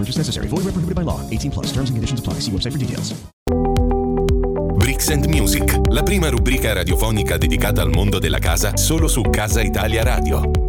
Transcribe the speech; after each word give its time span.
Purchase 0.00 0.16
necessary. 0.16 0.48
Void 0.48 0.64
where 0.64 0.72
prohibited 0.72 0.96
by 0.96 1.02
law. 1.02 1.20
18 1.28 1.50
plus. 1.50 1.66
Terms 1.72 1.90
and 1.90 1.96
conditions 1.98 2.20
apply. 2.20 2.40
See 2.40 2.50
website 2.50 2.72
for 2.72 2.78
details. 2.78 3.12
Bricks 4.78 5.10
and 5.10 5.26
Music, 5.26 5.78
la 5.88 6.02
prima 6.02 6.30
rubrica 6.30 6.72
radiofonica 6.72 7.36
dedicata 7.36 7.82
al 7.82 7.90
mondo 7.90 8.18
della 8.18 8.38
casa 8.38 8.78
solo 8.78 9.08
su 9.08 9.20
Casa 9.30 9.60
Italia 9.60 10.02
Radio. 10.02 10.59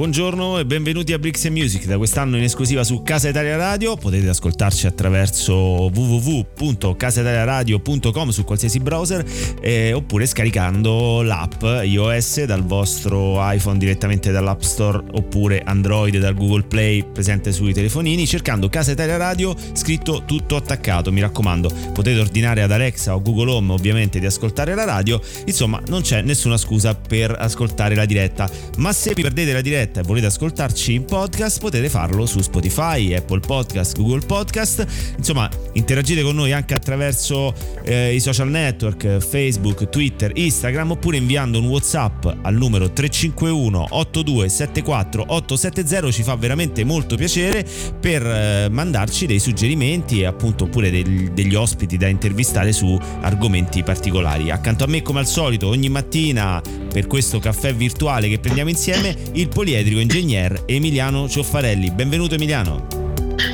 Buongiorno 0.00 0.58
e 0.58 0.64
benvenuti 0.64 1.12
a 1.12 1.18
Bricks 1.18 1.44
Music, 1.48 1.84
da 1.84 1.98
quest'anno 1.98 2.38
in 2.38 2.42
esclusiva 2.42 2.82
su 2.84 3.02
Casa 3.02 3.28
Italia 3.28 3.56
Radio, 3.56 3.96
potete 3.96 4.30
ascoltarci 4.30 4.86
attraverso 4.86 5.54
www.casaitaliaradio.com 5.54 8.30
su 8.30 8.44
qualsiasi 8.44 8.80
browser 8.80 9.22
eh, 9.60 9.92
oppure 9.92 10.24
scaricando 10.24 11.20
l'app 11.20 11.62
iOS 11.82 12.44
dal 12.44 12.64
vostro 12.64 13.36
iPhone 13.42 13.76
direttamente 13.76 14.30
dall'App 14.30 14.62
Store 14.62 15.02
oppure 15.12 15.60
Android 15.66 16.16
dal 16.16 16.32
Google 16.32 16.62
Play 16.62 17.04
presente 17.04 17.52
sui 17.52 17.74
telefonini 17.74 18.26
cercando 18.26 18.70
Casa 18.70 18.92
Italia 18.92 19.18
Radio 19.18 19.54
scritto 19.74 20.22
tutto 20.24 20.56
attaccato, 20.56 21.12
mi 21.12 21.20
raccomando. 21.20 21.70
Potete 21.92 22.18
ordinare 22.18 22.62
ad 22.62 22.72
Alexa 22.72 23.14
o 23.14 23.20
Google 23.20 23.50
Home 23.50 23.74
ovviamente 23.74 24.18
di 24.18 24.24
ascoltare 24.24 24.74
la 24.74 24.84
radio, 24.84 25.20
insomma 25.44 25.78
non 25.88 26.00
c'è 26.00 26.22
nessuna 26.22 26.56
scusa 26.56 26.94
per 26.94 27.36
ascoltare 27.38 27.94
la 27.94 28.06
diretta, 28.06 28.48
ma 28.78 28.94
se 28.94 29.12
vi 29.12 29.20
perdete 29.20 29.52
la 29.52 29.60
diretta 29.60 29.88
e 29.98 30.02
volete 30.02 30.26
ascoltarci 30.26 30.94
in 30.94 31.04
podcast 31.04 31.58
potete 31.58 31.88
farlo 31.88 32.26
su 32.26 32.40
Spotify, 32.40 33.14
Apple 33.14 33.40
Podcast, 33.40 33.96
Google 33.96 34.20
Podcast. 34.24 34.86
Insomma, 35.16 35.48
interagite 35.72 36.22
con 36.22 36.34
noi 36.34 36.52
anche 36.52 36.74
attraverso 36.74 37.52
eh, 37.82 38.14
i 38.14 38.20
social 38.20 38.48
network, 38.48 39.18
Facebook, 39.18 39.88
Twitter, 39.88 40.30
Instagram 40.34 40.92
oppure 40.92 41.16
inviando 41.16 41.58
un 41.58 41.66
WhatsApp 41.66 42.26
al 42.42 42.54
numero 42.54 42.92
351 42.92 43.86
8274 43.90 45.24
870 45.26 46.10
ci 46.10 46.22
fa 46.22 46.36
veramente 46.36 46.84
molto 46.84 47.16
piacere 47.16 47.64
per 47.98 48.24
eh, 48.24 48.68
mandarci 48.70 49.26
dei 49.26 49.38
suggerimenti 49.38 50.20
e 50.20 50.26
appunto 50.26 50.64
oppure 50.64 50.90
del, 50.90 51.32
degli 51.32 51.54
ospiti 51.54 51.96
da 51.96 52.06
intervistare 52.06 52.72
su 52.72 52.98
argomenti 53.20 53.82
particolari. 53.82 54.50
Accanto 54.50 54.84
a 54.84 54.86
me 54.86 55.02
come 55.02 55.20
al 55.20 55.26
solito 55.26 55.68
ogni 55.68 55.88
mattina 55.88 56.62
per 56.92 57.06
questo 57.06 57.38
caffè 57.38 57.74
virtuale 57.74 58.28
che 58.28 58.38
prendiamo 58.38 58.70
insieme 58.70 59.16
il 59.32 59.48
poliedrico 59.80 60.00
ingegner 60.00 60.62
Emiliano 60.66 61.28
Cioffarelli. 61.28 61.90
Benvenuto 61.90 62.34
Emiliano. 62.34 62.86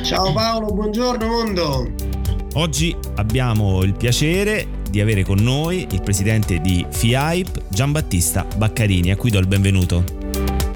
Ciao 0.03 0.33
Paolo, 0.33 0.73
buongiorno 0.73 1.25
mondo. 1.25 1.89
Oggi 2.55 2.95
abbiamo 3.15 3.81
il 3.83 3.93
piacere 3.93 4.67
di 4.89 4.99
avere 4.99 5.23
con 5.23 5.37
noi 5.37 5.87
il 5.89 6.01
presidente 6.01 6.59
di 6.59 6.85
FIAIP, 6.89 7.69
Giambattista 7.69 8.45
Baccarini, 8.57 9.11
a 9.11 9.15
cui 9.15 9.29
do 9.29 9.39
il 9.39 9.47
benvenuto. 9.47 10.03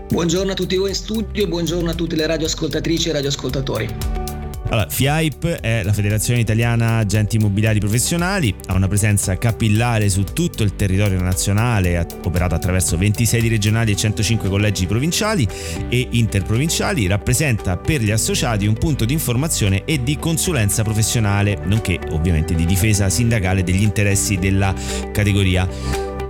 Buongiorno 0.10 0.52
a 0.52 0.56
tutti 0.56 0.78
voi 0.78 0.90
in 0.90 0.96
studio, 0.96 1.48
buongiorno 1.48 1.90
a 1.90 1.94
tutte 1.94 2.16
le 2.16 2.28
radioascoltatrici 2.28 3.10
e 3.10 3.12
radioascoltatori. 3.14 4.21
Allora, 4.72 4.88
FIAIP 4.88 5.46
è 5.60 5.84
la 5.84 5.92
Federazione 5.92 6.40
Italiana 6.40 6.96
Agenti 6.96 7.36
Immobiliari 7.36 7.80
Professionali, 7.80 8.56
ha 8.68 8.74
una 8.74 8.88
presenza 8.88 9.38
capillare 9.38 10.08
su 10.08 10.24
tutto 10.24 10.64
il 10.64 10.78
territorio 10.78 11.20
nazionale, 11.20 11.98
ha 11.98 12.06
operato 12.24 12.56
attraverso 12.56 12.98
26 12.98 13.50
regionali 13.50 13.92
e 13.92 13.98
105 13.98 14.48
collegi 14.48 14.86
provinciali 14.86 15.46
e 15.90 16.08
interprovinciali, 16.12 17.06
rappresenta 17.06 17.76
per 17.76 18.00
gli 18.00 18.12
associati 18.12 18.66
un 18.66 18.76
punto 18.76 19.04
di 19.04 19.12
informazione 19.12 19.84
e 19.84 20.04
di 20.04 20.18
consulenza 20.18 20.84
professionale, 20.84 21.60
nonché 21.66 22.00
ovviamente 22.12 22.56
di 22.56 22.66
difesa 22.66 23.10
sindacale 23.10 23.64
degli 23.64 23.84
interessi 23.84 24.38
della 24.38 24.74
categoria. 25.12 25.68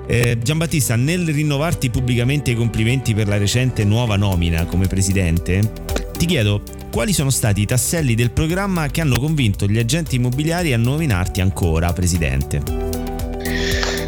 Eh, 0.07 0.39
Giambattista, 0.41 0.95
nel 0.95 1.27
rinnovarti 1.27 1.91
pubblicamente 1.91 2.49
i 2.49 2.55
complimenti 2.55 3.13
per 3.13 3.27
la 3.27 3.37
recente 3.37 3.85
nuova 3.85 4.15
nomina 4.15 4.65
come 4.65 4.87
presidente, 4.87 6.00
ti 6.21 6.27
chiedo 6.27 6.61
quali 6.91 7.13
sono 7.13 7.31
stati 7.31 7.61
i 7.61 7.65
tasselli 7.65 8.13
del 8.13 8.29
programma 8.29 8.85
che 8.89 9.01
hanno 9.01 9.17
convinto 9.17 9.65
gli 9.65 9.79
agenti 9.79 10.17
immobiliari 10.17 10.71
a 10.71 10.77
nominarti 10.77 11.41
ancora 11.41 11.91
presidente? 11.93 12.61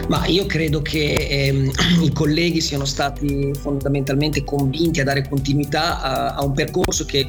Ma 0.08 0.24
io 0.28 0.46
credo 0.46 0.84
che 0.84 1.28
ehm, 1.28 1.72
i 2.06 2.12
colleghi 2.14 2.62
siano 2.62 2.86
stati 2.86 3.52
fondamentalmente 3.60 4.44
convinti 4.44 5.00
a 5.00 5.06
dare 5.06 5.28
continuità 5.28 6.02
a, 6.02 6.36
a 6.36 6.44
un 6.44 6.52
percorso 6.52 7.04
che 7.04 7.28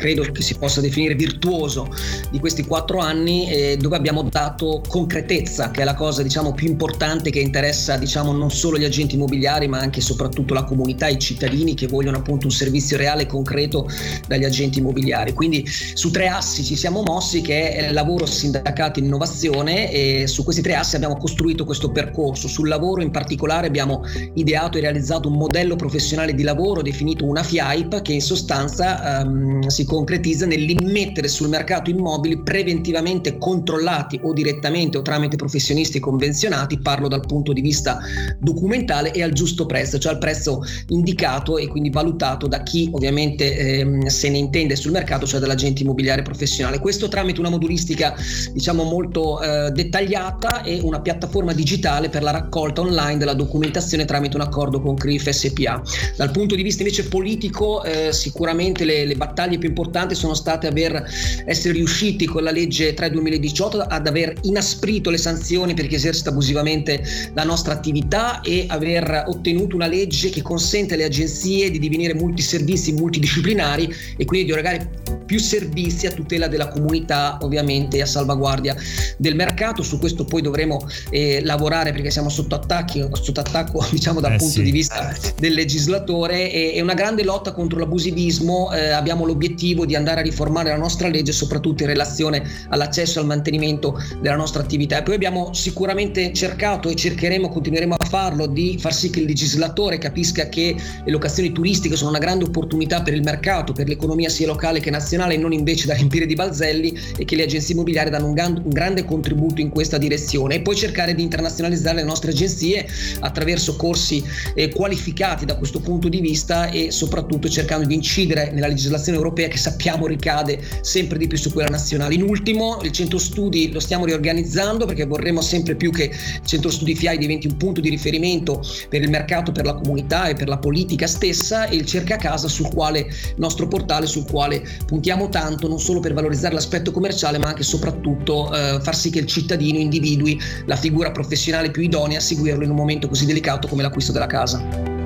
credo 0.00 0.22
che 0.22 0.42
si 0.42 0.56
possa 0.56 0.80
definire 0.80 1.14
virtuoso 1.14 1.88
di 2.30 2.40
questi 2.40 2.64
quattro 2.64 2.98
anni 2.98 3.50
eh, 3.50 3.76
dove 3.76 3.96
abbiamo 3.96 4.22
dato 4.22 4.82
concretezza 4.88 5.70
che 5.70 5.82
è 5.82 5.84
la 5.84 5.94
cosa 5.94 6.22
diciamo 6.22 6.54
più 6.54 6.66
importante 6.66 7.30
che 7.30 7.38
interessa 7.38 7.98
diciamo 7.98 8.32
non 8.32 8.50
solo 8.50 8.78
gli 8.78 8.84
agenti 8.84 9.16
immobiliari 9.16 9.68
ma 9.68 9.78
anche 9.78 10.00
e 10.00 10.02
soprattutto 10.02 10.54
la 10.54 10.64
comunità 10.64 11.06
i 11.08 11.18
cittadini 11.18 11.74
che 11.74 11.86
vogliono 11.86 12.16
appunto 12.16 12.46
un 12.46 12.52
servizio 12.52 12.96
reale 12.96 13.22
e 13.22 13.26
concreto 13.26 13.88
dagli 14.26 14.44
agenti 14.44 14.78
immobiliari. 14.78 15.32
Quindi 15.32 15.64
su 15.66 16.10
tre 16.10 16.28
assi 16.28 16.64
ci 16.64 16.74
siamo 16.74 17.02
mossi 17.02 17.42
che 17.42 17.72
è 17.72 17.92
lavoro 17.92 18.26
sindacato 18.26 18.98
e 18.98 19.02
innovazione 19.04 19.92
e 19.92 20.26
su 20.26 20.42
questi 20.42 20.62
tre 20.62 20.74
assi 20.74 20.96
abbiamo 20.96 21.16
costruito 21.16 21.64
questo 21.64 21.90
percorso. 21.90 22.48
Sul 22.48 22.68
lavoro 22.68 23.02
in 23.02 23.10
particolare 23.10 23.66
abbiamo 23.66 24.02
ideato 24.34 24.78
e 24.78 24.80
realizzato 24.80 25.28
un 25.28 25.36
modello 25.36 25.76
professionale 25.76 26.34
di 26.34 26.42
lavoro 26.42 26.82
definito 26.82 27.26
una 27.26 27.42
FIAIP 27.42 28.02
che 28.02 28.14
in 28.14 28.22
sostanza 28.22 29.22
um, 29.22 29.66
si 29.66 29.84
concretizza 29.90 30.46
nell'immettere 30.46 31.26
sul 31.26 31.48
mercato 31.48 31.90
immobili 31.90 32.40
preventivamente 32.42 33.38
controllati 33.38 34.20
o 34.22 34.32
direttamente 34.32 34.96
o 34.96 35.02
tramite 35.02 35.34
professionisti 35.34 35.98
convenzionati, 35.98 36.78
parlo 36.78 37.08
dal 37.08 37.26
punto 37.26 37.52
di 37.52 37.60
vista 37.60 37.98
documentale 38.38 39.10
e 39.10 39.24
al 39.24 39.32
giusto 39.32 39.66
prezzo, 39.66 39.98
cioè 39.98 40.12
al 40.12 40.18
prezzo 40.18 40.62
indicato 40.90 41.58
e 41.58 41.66
quindi 41.66 41.90
valutato 41.90 42.46
da 42.46 42.62
chi 42.62 42.88
ovviamente 42.92 43.56
ehm, 43.56 44.06
se 44.06 44.30
ne 44.30 44.38
intende 44.38 44.76
sul 44.76 44.92
mercato, 44.92 45.26
cioè 45.26 45.40
dall'agente 45.40 45.82
immobiliare 45.82 46.22
professionale. 46.22 46.78
Questo 46.78 47.08
tramite 47.08 47.40
una 47.40 47.50
modulistica 47.50 48.14
diciamo 48.52 48.84
molto 48.84 49.42
eh, 49.42 49.72
dettagliata 49.72 50.62
e 50.62 50.78
una 50.84 51.00
piattaforma 51.00 51.52
digitale 51.52 52.10
per 52.10 52.22
la 52.22 52.30
raccolta 52.30 52.82
online 52.82 53.18
della 53.18 53.34
documentazione 53.34 54.04
tramite 54.04 54.36
un 54.36 54.42
accordo 54.42 54.80
con 54.80 54.94
CRIF 54.94 55.30
SPA. 55.30 55.82
Dal 56.16 56.30
punto 56.30 56.54
di 56.54 56.62
vista 56.62 56.84
invece 56.84 57.08
politico 57.08 57.82
eh, 57.82 58.12
sicuramente 58.12 58.84
le, 58.84 59.04
le 59.04 59.16
battaglie 59.16 59.58
più 59.58 59.66
importanti 59.66 59.78
sono 60.14 60.34
state 60.34 60.66
aver 60.66 61.04
essere 61.44 61.74
riusciti 61.74 62.26
con 62.26 62.42
la 62.42 62.50
legge 62.50 62.94
3 62.94 63.10
2018 63.10 63.80
ad 63.80 64.06
aver 64.06 64.34
inasprito 64.42 65.10
le 65.10 65.18
sanzioni 65.18 65.74
per 65.74 65.86
chi 65.86 65.94
esercita 65.94 66.30
abusivamente 66.30 67.02
la 67.34 67.44
nostra 67.44 67.72
attività 67.72 68.40
e 68.40 68.64
aver 68.68 69.24
ottenuto 69.26 69.76
una 69.76 69.86
legge 69.86 70.30
che 70.30 70.42
consente 70.42 70.94
alle 70.94 71.04
agenzie 71.04 71.70
di 71.70 71.78
divenire 71.78 72.14
multiservizi 72.14 72.92
multidisciplinari 72.92 73.92
e 74.16 74.24
quindi 74.24 74.46
di 74.46 74.52
erogare 74.52 75.19
più 75.30 75.38
servizi 75.38 76.08
a 76.08 76.10
tutela 76.10 76.48
della 76.48 76.66
comunità 76.66 77.38
ovviamente 77.42 77.98
e 77.98 78.02
a 78.02 78.06
salvaguardia 78.06 78.74
del 79.16 79.36
mercato. 79.36 79.84
Su 79.84 80.00
questo 80.00 80.24
poi 80.24 80.42
dovremo 80.42 80.84
eh, 81.08 81.40
lavorare 81.44 81.92
perché 81.92 82.10
siamo 82.10 82.28
sotto, 82.28 82.56
attacchi, 82.56 83.06
sotto 83.12 83.38
attacco 83.38 83.86
diciamo 83.92 84.18
dal 84.18 84.32
Eh 84.32 84.36
punto 84.38 84.54
sì. 84.54 84.62
di 84.62 84.72
vista 84.72 85.16
del 85.38 85.54
legislatore 85.54 86.50
e, 86.50 86.72
e 86.74 86.80
una 86.80 86.94
grande 86.94 87.22
lotta 87.22 87.52
contro 87.52 87.78
l'abusivismo. 87.78 88.72
Eh, 88.72 88.88
abbiamo 88.88 89.24
l'obiettivo 89.24 89.86
di 89.86 89.94
andare 89.94 90.18
a 90.18 90.22
riformare 90.24 90.70
la 90.70 90.76
nostra 90.76 91.06
legge 91.06 91.30
soprattutto 91.30 91.84
in 91.84 91.90
relazione 91.90 92.42
all'accesso 92.70 93.18
e 93.18 93.22
al 93.22 93.28
mantenimento 93.28 94.02
della 94.20 94.34
nostra 94.34 94.62
attività. 94.62 94.98
E 94.98 95.04
poi 95.04 95.14
abbiamo 95.14 95.54
sicuramente 95.54 96.32
cercato 96.32 96.88
e 96.88 96.96
cercheremo, 96.96 97.48
continueremo 97.50 97.94
a 97.96 98.04
farlo, 98.04 98.48
di 98.48 98.78
far 98.80 98.92
sì 98.92 99.10
che 99.10 99.20
il 99.20 99.26
legislatore 99.26 99.98
capisca 99.98 100.48
che 100.48 100.74
le 101.04 101.10
locazioni 101.12 101.52
turistiche 101.52 101.94
sono 101.94 102.10
una 102.10 102.18
grande 102.18 102.46
opportunità 102.46 103.00
per 103.02 103.14
il 103.14 103.22
mercato, 103.22 103.72
per 103.72 103.86
l'economia 103.86 104.28
sia 104.28 104.48
locale 104.48 104.80
che 104.80 104.90
nazionale 104.90 105.18
e 105.28 105.36
non 105.36 105.52
invece 105.52 105.86
da 105.86 105.94
riempire 105.94 106.26
di 106.26 106.34
balzelli 106.34 106.98
e 107.16 107.24
che 107.24 107.36
le 107.36 107.44
agenzie 107.44 107.74
immobiliari 107.74 108.10
danno 108.10 108.26
un, 108.26 108.34
gan- 108.34 108.62
un 108.64 108.70
grande 108.70 109.04
contributo 109.04 109.60
in 109.60 109.68
questa 109.68 109.98
direzione 109.98 110.56
e 110.56 110.60
poi 110.60 110.76
cercare 110.76 111.14
di 111.14 111.22
internazionalizzare 111.22 111.96
le 111.96 112.04
nostre 112.04 112.30
agenzie 112.30 112.86
attraverso 113.20 113.76
corsi 113.76 114.24
eh, 114.54 114.70
qualificati 114.70 115.44
da 115.44 115.56
questo 115.56 115.80
punto 115.80 116.08
di 116.08 116.20
vista 116.20 116.70
e 116.70 116.90
soprattutto 116.90 117.48
cercando 117.48 117.86
di 117.86 117.94
incidere 117.94 118.50
nella 118.52 118.68
legislazione 118.68 119.18
europea 119.18 119.48
che 119.48 119.58
sappiamo 119.58 120.06
ricade 120.06 120.60
sempre 120.80 121.18
di 121.18 121.26
più 121.26 121.36
su 121.36 121.52
quella 121.52 121.68
nazionale. 121.68 122.14
In 122.14 122.22
ultimo, 122.22 122.78
il 122.82 122.92
centro 122.92 123.18
studi 123.18 123.72
lo 123.72 123.80
stiamo 123.80 124.04
riorganizzando 124.04 124.86
perché 124.86 125.04
vorremmo 125.04 125.40
sempre 125.40 125.74
più 125.74 125.90
che 125.90 126.04
il 126.04 126.46
centro 126.46 126.70
studi 126.70 126.94
FIAI 126.94 127.18
diventi 127.18 127.46
un 127.46 127.56
punto 127.56 127.80
di 127.80 127.88
riferimento 127.88 128.62
per 128.88 129.02
il 129.02 129.10
mercato, 129.10 129.52
per 129.52 129.64
la 129.64 129.74
comunità 129.74 130.28
e 130.28 130.34
per 130.34 130.48
la 130.48 130.58
politica 130.58 131.06
stessa 131.06 131.66
e 131.66 131.76
il 131.76 131.86
cerca 131.86 132.16
casa 132.16 132.48
sul 132.48 132.72
quale 132.72 133.08
nostro 133.36 133.66
portale 133.66 134.06
sul 134.06 134.24
quale 134.28 134.62
puntiamo 134.86 135.09
tanto 135.28 135.68
non 135.68 135.78
solo 135.78 136.00
per 136.00 136.12
valorizzare 136.12 136.54
l'aspetto 136.54 136.90
commerciale 136.92 137.38
ma 137.38 137.48
anche 137.48 137.60
e 137.60 137.64
soprattutto 137.64 138.52
eh, 138.54 138.80
far 138.80 138.96
sì 138.96 139.10
che 139.10 139.18
il 139.18 139.26
cittadino 139.26 139.78
individui 139.78 140.40
la 140.66 140.76
figura 140.76 141.10
professionale 141.10 141.70
più 141.70 141.82
idonea 141.82 142.18
a 142.18 142.20
seguirlo 142.20 142.64
in 142.64 142.70
un 142.70 142.76
momento 142.76 143.08
così 143.08 143.26
delicato 143.26 143.68
come 143.68 143.82
l'acquisto 143.82 144.12
della 144.12 144.26
casa. 144.26 144.98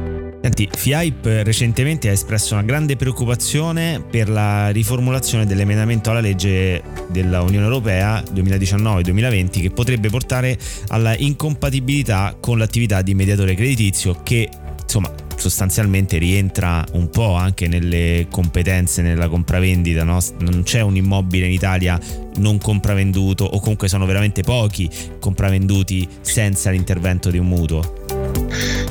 Senti, 0.44 0.68
FIAIP 0.70 1.24
recentemente 1.42 2.10
ha 2.10 2.12
espresso 2.12 2.52
una 2.52 2.62
grande 2.62 2.96
preoccupazione 2.96 4.04
per 4.08 4.28
la 4.28 4.68
riformulazione 4.68 5.46
dell'emendamento 5.46 6.10
alla 6.10 6.20
legge 6.20 6.82
dell'Unione 7.08 7.64
Europea 7.64 8.22
2019-2020 8.22 9.62
che 9.62 9.70
potrebbe 9.70 10.10
portare 10.10 10.58
alla 10.88 11.16
incompatibilità 11.16 12.36
con 12.38 12.58
l'attività 12.58 13.00
di 13.00 13.14
mediatore 13.14 13.54
creditizio 13.54 14.20
che 14.22 14.50
insomma 14.82 15.10
sostanzialmente 15.36 16.18
rientra 16.18 16.84
un 16.92 17.10
po' 17.10 17.34
anche 17.34 17.68
nelle 17.68 18.26
competenze 18.30 19.02
nella 19.02 19.28
compravendita, 19.28 20.04
no? 20.04 20.18
non 20.40 20.62
c'è 20.62 20.80
un 20.80 20.96
immobile 20.96 21.46
in 21.46 21.52
Italia 21.52 22.00
non 22.36 22.58
compravenduto 22.58 23.44
o 23.44 23.60
comunque 23.60 23.88
sono 23.88 24.06
veramente 24.06 24.42
pochi 24.42 24.88
compravenduti 25.20 26.08
senza 26.20 26.70
l'intervento 26.70 27.30
di 27.30 27.38
un 27.38 27.46
mutuo. 27.46 28.03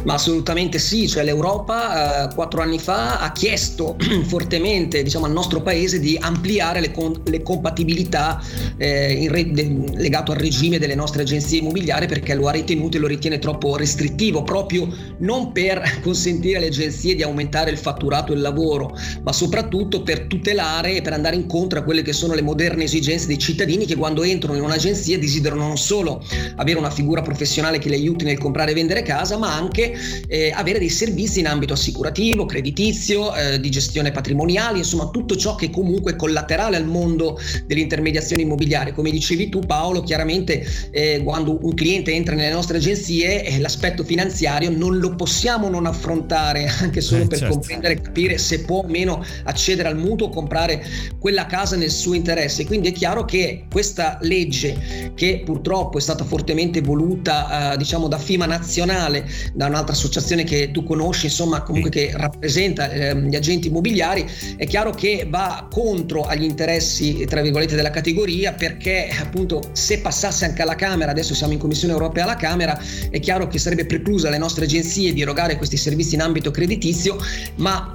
Ma 0.03 0.15
assolutamente 0.15 0.79
sì, 0.79 1.07
cioè 1.07 1.23
l'Europa 1.23 2.29
eh, 2.29 2.33
quattro 2.35 2.61
anni 2.61 2.77
fa 2.77 3.19
ha 3.19 3.31
chiesto 3.31 3.95
fortemente 4.27 5.01
diciamo, 5.01 5.25
al 5.25 5.31
nostro 5.31 5.61
paese 5.61 5.99
di 5.99 6.17
ampliare 6.19 6.81
le, 6.81 6.91
con- 6.91 7.21
le 7.25 7.41
compatibilità 7.41 8.41
eh, 8.77 9.27
re- 9.29 9.51
de- 9.51 9.83
legato 9.95 10.33
al 10.33 10.39
regime 10.39 10.77
delle 10.77 10.95
nostre 10.95 11.21
agenzie 11.21 11.59
immobiliari 11.59 12.07
perché 12.07 12.35
lo 12.35 12.47
ha 12.47 12.51
ritenuto 12.51 12.97
e 12.97 12.99
lo 12.99 13.07
ritiene 13.07 13.39
troppo 13.39 13.77
restrittivo, 13.77 14.43
proprio 14.43 14.87
non 15.19 15.53
per 15.53 15.81
consentire 16.03 16.57
alle 16.57 16.67
agenzie 16.67 17.15
di 17.15 17.23
aumentare 17.23 17.71
il 17.71 17.77
fatturato 17.77 18.33
e 18.33 18.35
il 18.35 18.41
lavoro, 18.41 18.97
ma 19.23 19.31
soprattutto 19.31 20.03
per 20.03 20.25
tutelare 20.27 20.97
e 20.97 21.01
per 21.01 21.13
andare 21.13 21.35
incontro 21.35 21.79
a 21.79 21.83
quelle 21.83 22.01
che 22.01 22.13
sono 22.13 22.33
le 22.33 22.41
moderne 22.41 22.83
esigenze 22.83 23.27
dei 23.27 23.37
cittadini 23.37 23.85
che 23.85 23.95
quando 23.95 24.23
entrano 24.23 24.57
in 24.57 24.63
un'agenzia 24.63 25.17
desiderano 25.17 25.65
non 25.65 25.77
solo 25.77 26.21
avere 26.57 26.77
una 26.77 26.89
figura 26.89 27.21
professionale 27.21 27.79
che 27.79 27.87
li 27.87 27.95
aiuti 27.95 28.25
nel 28.25 28.37
comprare 28.37 28.71
e 28.71 28.73
vendere 28.73 29.01
casa, 29.01 29.32
ma 29.37 29.55
anche 29.55 29.93
eh, 30.27 30.51
avere 30.53 30.79
dei 30.79 30.89
servizi 30.89 31.39
in 31.39 31.47
ambito 31.47 31.73
assicurativo, 31.73 32.45
creditizio, 32.45 33.33
eh, 33.35 33.59
di 33.59 33.69
gestione 33.69 34.11
patrimoniale, 34.11 34.79
insomma 34.79 35.09
tutto 35.09 35.35
ciò 35.35 35.55
che 35.55 35.69
comunque 35.69 36.13
è 36.13 36.15
collaterale 36.15 36.77
al 36.77 36.85
mondo 36.85 37.39
dell'intermediazione 37.65 38.43
immobiliare. 38.43 38.93
Come 38.93 39.11
dicevi 39.11 39.49
tu 39.49 39.59
Paolo, 39.59 40.01
chiaramente 40.01 40.65
eh, 40.91 41.21
quando 41.23 41.59
un 41.61 41.73
cliente 41.73 42.11
entra 42.11 42.35
nelle 42.35 42.53
nostre 42.53 42.77
agenzie 42.77 43.43
eh, 43.43 43.59
l'aspetto 43.59 44.03
finanziario 44.03 44.69
non 44.69 44.97
lo 44.97 45.15
possiamo 45.15 45.69
non 45.69 45.85
affrontare 45.85 46.67
anche 46.79 47.01
solo 47.01 47.23
Eh, 47.23 47.27
per 47.27 47.37
certo. 47.39 47.53
comprendere 47.53 47.93
e 47.93 48.01
capire 48.01 48.37
se 48.37 48.61
può 48.61 48.79
o 48.79 48.87
meno 48.87 49.23
accedere 49.43 49.87
al 49.87 49.97
mutuo 49.97 50.27
o 50.27 50.29
comprare 50.29 50.83
quella 51.19 51.45
casa 51.45 51.75
nel 51.75 51.91
suo 51.91 52.13
interesse. 52.13 52.65
Quindi 52.65 52.89
è 52.89 52.91
chiaro 52.91 53.25
che 53.25 53.65
questa 53.71 54.17
legge 54.21 55.11
che 55.15 55.41
purtroppo 55.45 55.97
è 55.97 56.01
stata 56.01 56.23
fortemente 56.23 56.81
voluta 56.81 57.73
eh, 57.73 57.77
diciamo 57.77 58.07
da 58.07 58.17
FIMA 58.17 58.45
nazionale, 58.45 59.22
da 59.53 59.67
un'altra 59.67 59.93
associazione 59.93 60.43
che 60.43 60.71
tu 60.71 60.83
conosci, 60.83 61.25
insomma 61.25 61.61
comunque 61.61 61.89
che 61.89 62.11
rappresenta 62.13 62.91
ehm, 62.91 63.29
gli 63.29 63.35
agenti 63.35 63.67
immobiliari, 63.67 64.25
è 64.55 64.65
chiaro 64.65 64.91
che 64.91 65.25
va 65.29 65.67
contro 65.69 66.23
agli 66.23 66.43
interessi 66.43 67.25
tra 67.25 67.41
virgolette 67.41 67.75
della 67.75 67.89
categoria 67.89 68.53
perché 68.53 69.09
appunto 69.19 69.69
se 69.73 69.99
passasse 69.99 70.45
anche 70.45 70.61
alla 70.61 70.75
Camera, 70.75 71.11
adesso 71.11 71.33
siamo 71.33 71.53
in 71.53 71.59
Commissione 71.59 71.93
europea 71.93 72.23
alla 72.23 72.35
Camera, 72.35 72.79
è 73.09 73.19
chiaro 73.19 73.47
che 73.47 73.59
sarebbe 73.59 73.85
preclusa 73.85 74.27
alle 74.27 74.37
nostre 74.37 74.65
agenzie 74.65 75.13
di 75.13 75.21
erogare 75.21 75.57
questi 75.57 75.77
servizi 75.77 76.15
in 76.15 76.21
ambito 76.21 76.51
creditizio, 76.51 77.17
ma 77.55 77.91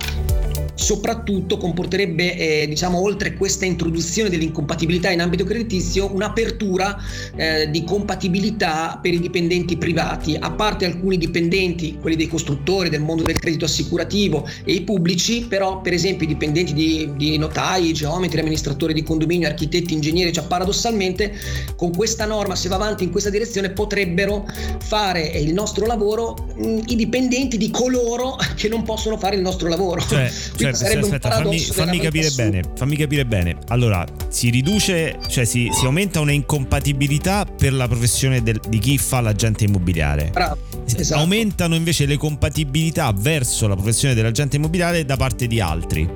soprattutto 0.78 1.56
comporterebbe, 1.56 2.36
eh, 2.36 2.68
diciamo, 2.68 3.00
oltre 3.00 3.34
questa 3.34 3.64
introduzione 3.64 4.30
dell'incompatibilità 4.30 5.10
in 5.10 5.20
ambito 5.20 5.44
creditizio, 5.44 6.14
un'apertura 6.14 6.96
eh, 7.34 7.68
di 7.70 7.82
compatibilità 7.82 8.98
per 9.02 9.12
i 9.12 9.18
dipendenti 9.20 9.76
privati, 9.76 10.36
a 10.38 10.52
parte 10.52 10.84
alcuni 10.84 11.18
dipendenti, 11.18 11.98
quelli 12.00 12.14
dei 12.14 12.28
costruttori, 12.28 12.88
del 12.90 13.00
mondo 13.00 13.24
del 13.24 13.38
credito 13.38 13.64
assicurativo 13.64 14.48
e 14.64 14.72
i 14.72 14.82
pubblici, 14.82 15.46
però 15.48 15.80
per 15.80 15.92
esempio 15.92 16.26
i 16.26 16.28
dipendenti 16.28 16.72
di, 16.72 17.10
di 17.16 17.36
notai, 17.38 17.92
geometri, 17.92 18.38
amministratori 18.38 18.94
di 18.94 19.02
condominio, 19.02 19.48
architetti, 19.48 19.94
ingegneri, 19.94 20.32
cioè 20.32 20.46
paradossalmente 20.46 21.34
con 21.74 21.94
questa 21.94 22.24
norma, 22.24 22.54
se 22.54 22.68
va 22.68 22.76
avanti 22.76 23.02
in 23.02 23.10
questa 23.10 23.30
direzione, 23.30 23.70
potrebbero 23.70 24.46
fare 24.78 25.26
il 25.26 25.52
nostro 25.52 25.86
lavoro 25.86 26.36
mh, 26.54 26.82
i 26.86 26.96
dipendenti 26.96 27.56
di 27.56 27.70
coloro 27.70 28.36
che 28.54 28.68
non 28.68 28.84
possono 28.84 29.18
fare 29.18 29.34
il 29.34 29.42
nostro 29.42 29.68
lavoro. 29.68 30.00
Cioè, 30.00 30.30
cioè, 30.74 30.86
sarebbe 30.86 31.00
aspetta, 31.06 31.30
fammi, 31.30 31.58
fammi 31.58 31.98
capire 31.98 32.30
bene, 32.30 32.62
fammi 32.76 32.96
capire 32.96 33.24
bene. 33.26 33.56
Allora, 33.68 34.04
si 34.28 34.50
riduce, 34.50 35.18
cioè 35.28 35.44
si, 35.44 35.68
si 35.72 35.84
aumenta 35.84 36.20
una 36.20 36.32
incompatibilità 36.32 37.44
per 37.44 37.72
la 37.72 37.86
professione 37.88 38.42
del- 38.42 38.60
di 38.68 38.78
chi 38.78 38.98
fa 38.98 39.20
l'agente 39.20 39.64
immobiliare. 39.64 40.30
Bravo, 40.32 40.56
esatto. 40.84 41.20
Aumentano 41.20 41.74
invece 41.74 42.06
le 42.06 42.16
compatibilità 42.16 43.12
verso 43.16 43.66
la 43.68 43.74
professione 43.74 44.14
dell'agente 44.14 44.56
immobiliare 44.56 45.04
da 45.04 45.16
parte 45.16 45.46
di 45.46 45.60
altri. 45.60 46.08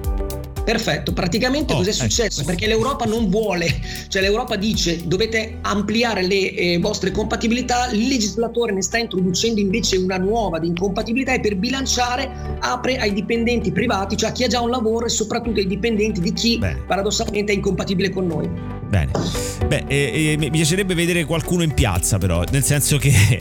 Perfetto, 0.65 1.13
praticamente 1.13 1.73
Oh, 1.73 1.79
cos'è 1.79 1.91
ecco, 1.91 1.99
successo? 2.03 2.21
questo- 2.23 2.45
Perché 2.45 2.67
l'Europa 2.67 3.05
non 3.05 3.29
vuole, 3.29 3.67
cioè 4.09 4.23
l'Europa 4.23 4.57
dice 4.57 5.01
dovete 5.07 5.59
ampliare 5.63 6.23
le 6.23 6.55
eh, 6.55 6.79
vostre 6.79 7.11
compatibilità, 7.11 7.91
il 7.91 8.07
legislatore 8.07 8.73
ne 8.73 8.83
sta 8.83 8.99
introducendo 8.99 9.61
invece 9.61 9.97
una 9.97 10.19
nuova 10.19 10.59
di 10.59 10.69
incompatibilità 10.69 11.33
e 11.35 11.41
per 11.41 11.57
bilanciare 11.57 12.31
apre 12.61 12.97
ai 12.99 13.13
dipendenti 13.13 13.73
privati, 13.73 14.17
cioè 14.17 14.31
a 14.31 14.33
chi 14.33 14.45
ha 14.45 14.49
già 14.49 14.61
un 14.61 14.71
lavoro 14.71 15.07
e 15.07 15.09
soprattutto 15.09 15.59
ai 15.59 15.67
dipendenti 15.67 16.21
di 16.21 16.33
chi 16.33 16.59
Bene. 16.59 16.81
paradossalmente 16.87 17.53
è 17.53 17.55
incompatibile 17.57 18.11
con 18.11 18.27
noi. 18.27 18.81
Bene. 18.93 19.11
Beh, 19.69 19.85
eh, 19.87 20.33
eh, 20.33 20.37
mi 20.37 20.51
piacerebbe 20.51 20.93
vedere 20.93 21.25
qualcuno 21.25 21.63
in 21.63 21.73
piazza, 21.73 22.19
però, 22.19 22.45
nel 22.51 22.63
senso 22.63 22.99
che 22.99 23.41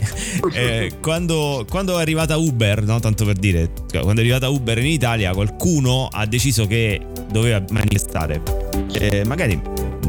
eh, 0.54 0.92
quando, 0.98 1.66
quando 1.68 1.98
è 1.98 2.00
arrivata 2.00 2.38
Uber, 2.38 2.82
no? 2.84 3.00
tanto 3.00 3.26
per 3.26 3.36
dire, 3.36 3.70
quando 3.90 4.14
è 4.14 4.24
arrivata 4.24 4.48
Uber 4.48 4.78
in 4.78 4.86
Italia, 4.86 5.34
qualcuno 5.34 6.08
ha 6.10 6.24
deciso 6.24 6.66
che 6.66 7.02
doveva 7.30 7.62
manifestare. 7.68 8.40
Eh, 8.98 9.26
magari 9.26 9.60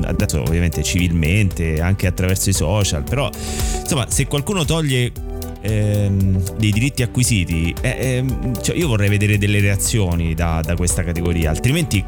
adesso 0.06 0.42
ovviamente 0.42 0.82
civilmente, 0.82 1.82
anche 1.82 2.08
attraverso 2.08 2.50
i 2.50 2.54
social, 2.54 3.04
però 3.04 3.30
insomma, 3.82 4.10
se 4.10 4.28
qualcuno 4.28 4.64
toglie 4.64 5.12
ehm, 5.60 6.56
dei 6.56 6.72
diritti 6.72 7.04
acquisiti, 7.04 7.76
eh, 7.82 7.98
ehm, 8.00 8.62
cioè 8.62 8.78
io 8.78 8.88
vorrei 8.88 9.10
vedere 9.10 9.38
delle 9.38 9.60
reazioni 9.60 10.36
da, 10.36 10.62
da 10.64 10.78
questa 10.78 11.04
categoria, 11.04 11.50
altrimenti 11.50 12.02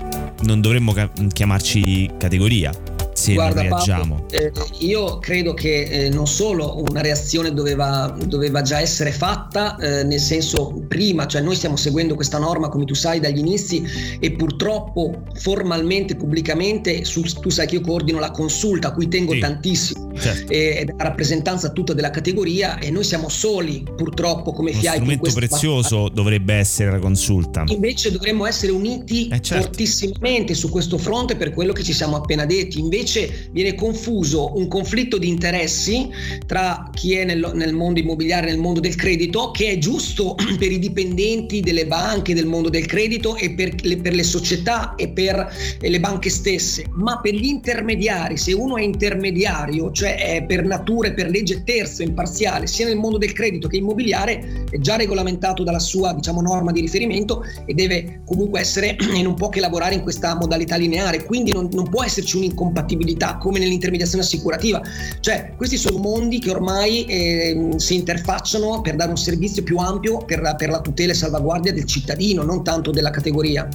non 0.43 0.61
dovremmo 0.61 0.93
ca- 0.93 1.11
chiamarci 1.33 2.11
categoria 2.17 2.93
se 3.15 3.33
Guarda. 3.33 3.63
Paolo, 3.65 4.25
eh, 4.29 4.51
io 4.79 5.19
credo 5.19 5.53
che 5.53 5.83
eh, 5.83 6.09
non 6.09 6.27
solo 6.27 6.81
una 6.89 6.99
reazione 7.01 7.53
doveva, 7.53 8.13
doveva 8.25 8.61
già 8.61 8.81
essere 8.81 9.11
fatta, 9.11 9.77
eh, 9.77 10.03
nel 10.03 10.19
senso 10.19 10.83
prima, 10.87 11.25
cioè 11.25 11.41
noi 11.41 11.55
stiamo 11.55 11.77
seguendo 11.77 12.13
questa 12.15 12.37
norma 12.37 12.67
come 12.67 12.83
tu 12.85 12.93
sai 12.93 13.21
dagli 13.21 13.37
inizi 13.39 13.83
e 14.19 14.31
purtroppo 14.33 15.23
formalmente, 15.39 16.15
pubblicamente, 16.15 17.05
su- 17.05 17.21
tu 17.39 17.49
sai 17.49 17.67
che 17.67 17.75
io 17.75 17.81
coordino 17.81 18.19
la 18.19 18.31
consulta 18.31 18.89
a 18.89 18.93
cui 18.93 19.07
tengo 19.07 19.31
Sì. 19.33 19.39
tantissimo 19.39 20.11
certo. 20.17 20.51
e 20.51 20.83
della 20.85 21.03
rappresentanza 21.03 21.69
tutta 21.69 21.93
della 21.93 22.09
categoria 22.09 22.79
e 22.79 22.91
noi 22.91 23.03
siamo 23.05 23.29
soli 23.29 23.83
purtroppo 23.95 24.51
come 24.51 24.71
Uno 24.71 24.79
FIAI. 24.81 24.95
strumento 24.95 25.31
prezioso 25.33 25.95
battaglia. 25.95 26.13
dovrebbe 26.15 26.53
essere 26.55 26.91
la 26.91 26.99
consulta. 26.99 27.63
Invece 27.67 28.11
dovremmo 28.11 28.45
essere 28.45 28.71
uniti 28.73 29.27
eh 29.29 29.39
certo. 29.41 29.63
fortissimamente 29.63 30.53
su 30.53 30.69
questo 30.69 30.97
fronte 30.97 31.35
per 31.37 31.53
quello 31.53 31.71
che 31.71 31.83
ci 31.83 31.93
siamo 31.93 32.17
appena 32.17 32.45
detti. 32.45 32.79
Invece 32.79 33.03
viene 33.51 33.75
confuso 33.75 34.55
un 34.55 34.67
conflitto 34.67 35.17
di 35.17 35.27
interessi 35.27 36.09
tra 36.45 36.89
chi 36.93 37.13
è 37.13 37.25
nel, 37.25 37.51
nel 37.53 37.73
mondo 37.73 37.99
immobiliare, 37.99 38.47
nel 38.47 38.57
mondo 38.57 38.79
del 38.79 38.95
credito, 38.95 39.51
che 39.51 39.69
è 39.69 39.77
giusto 39.77 40.35
per 40.57 40.71
i 40.71 40.79
dipendenti 40.79 41.61
delle 41.61 41.85
banche, 41.85 42.33
del 42.33 42.45
mondo 42.45 42.69
del 42.69 42.85
credito 42.85 43.35
e 43.35 43.51
per 43.51 43.75
le, 43.81 43.97
per 43.97 44.13
le 44.13 44.23
società 44.23 44.95
e 44.95 45.09
per 45.09 45.53
le 45.79 45.99
banche 45.99 46.29
stesse, 46.29 46.85
ma 46.91 47.19
per 47.19 47.33
gli 47.33 47.45
intermediari, 47.45 48.37
se 48.37 48.53
uno 48.53 48.77
è 48.77 48.81
intermediario, 48.81 49.91
cioè 49.91 50.15
è 50.15 50.43
per 50.45 50.63
natura 50.65 51.09
e 51.09 51.13
per 51.13 51.29
legge 51.29 51.63
terzo, 51.63 52.03
imparziale, 52.03 52.67
sia 52.67 52.85
nel 52.85 52.97
mondo 52.97 53.17
del 53.17 53.33
credito 53.33 53.67
che 53.67 53.77
immobiliare, 53.77 54.65
è 54.69 54.77
già 54.79 54.95
regolamentato 54.95 55.63
dalla 55.63 55.79
sua 55.79 56.13
diciamo, 56.13 56.41
norma 56.41 56.71
di 56.71 56.81
riferimento 56.81 57.43
e 57.65 57.73
deve 57.73 58.21
comunque 58.25 58.59
essere 58.59 58.95
e 58.95 59.21
non 59.21 59.35
può 59.35 59.49
che 59.49 59.59
lavorare 59.59 59.95
in 59.95 60.01
questa 60.01 60.35
modalità 60.35 60.75
lineare, 60.75 61.23
quindi 61.23 61.51
non, 61.51 61.69
non 61.71 61.89
può 61.89 62.03
esserci 62.03 62.37
un'incompatibilità 62.37 62.94
come 63.37 63.59
nell'intermediazione 63.59 64.23
assicurativa, 64.23 64.81
cioè 65.19 65.53
questi 65.55 65.77
sono 65.77 65.97
mondi 65.97 66.39
che 66.39 66.49
ormai 66.49 67.05
eh, 67.05 67.69
si 67.77 67.95
interfacciano 67.95 68.81
per 68.81 68.95
dare 68.95 69.09
un 69.09 69.17
servizio 69.17 69.63
più 69.63 69.77
ampio 69.77 70.17
per, 70.17 70.55
per 70.57 70.69
la 70.69 70.81
tutela 70.81 71.11
e 71.11 71.15
salvaguardia 71.15 71.73
del 71.73 71.85
cittadino, 71.85 72.43
non 72.43 72.63
tanto 72.63 72.91
della 72.91 73.09
categoria. 73.09 73.67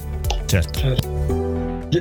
Certo. 0.45 0.79
certo. 0.79 1.40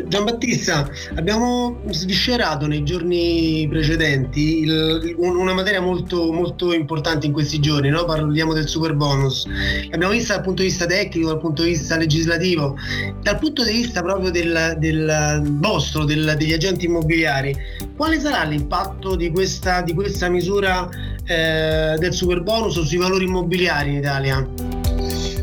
Giambattista, 0.07 0.89
abbiamo 1.17 1.81
sviscerato 1.89 2.69
nei 2.69 2.85
giorni 2.85 3.67
precedenti 3.69 4.61
il, 4.61 5.17
una 5.17 5.53
materia 5.53 5.81
molto, 5.81 6.31
molto, 6.31 6.73
importante 6.73 7.27
in 7.27 7.33
questi 7.33 7.59
giorni, 7.59 7.89
no? 7.89 8.05
parliamo 8.05 8.55
del 8.55 8.69
super 8.69 8.95
bonus. 8.95 9.47
L'abbiamo 9.91 10.13
vista 10.13 10.35
dal 10.35 10.45
punto 10.45 10.63
di 10.63 10.69
vista 10.69 10.87
tecnico, 10.87 11.31
dal 11.31 11.41
punto 11.41 11.65
di 11.65 11.71
vista 11.71 11.97
legislativo, 11.97 12.77
dal 13.21 13.39
punto 13.41 13.65
di 13.65 13.73
vista 13.73 14.01
proprio 14.01 14.31
del, 14.31 14.77
del 14.79 15.43
vostro, 15.59 16.05
del, 16.05 16.37
degli 16.39 16.53
agenti 16.53 16.85
immobiliari. 16.85 17.57
Quale 17.97 18.21
sarà 18.21 18.45
l'impatto 18.45 19.17
di 19.17 19.29
questa, 19.33 19.83
di 19.83 19.93
questa 19.93 20.29
misura 20.29 20.89
eh, 21.25 21.97
del 21.99 22.13
super 22.13 22.43
bonus 22.45 22.81
sui 22.81 22.97
valori 22.97 23.25
immobiliari 23.25 23.91
in 23.91 23.97
Italia? 23.97 24.80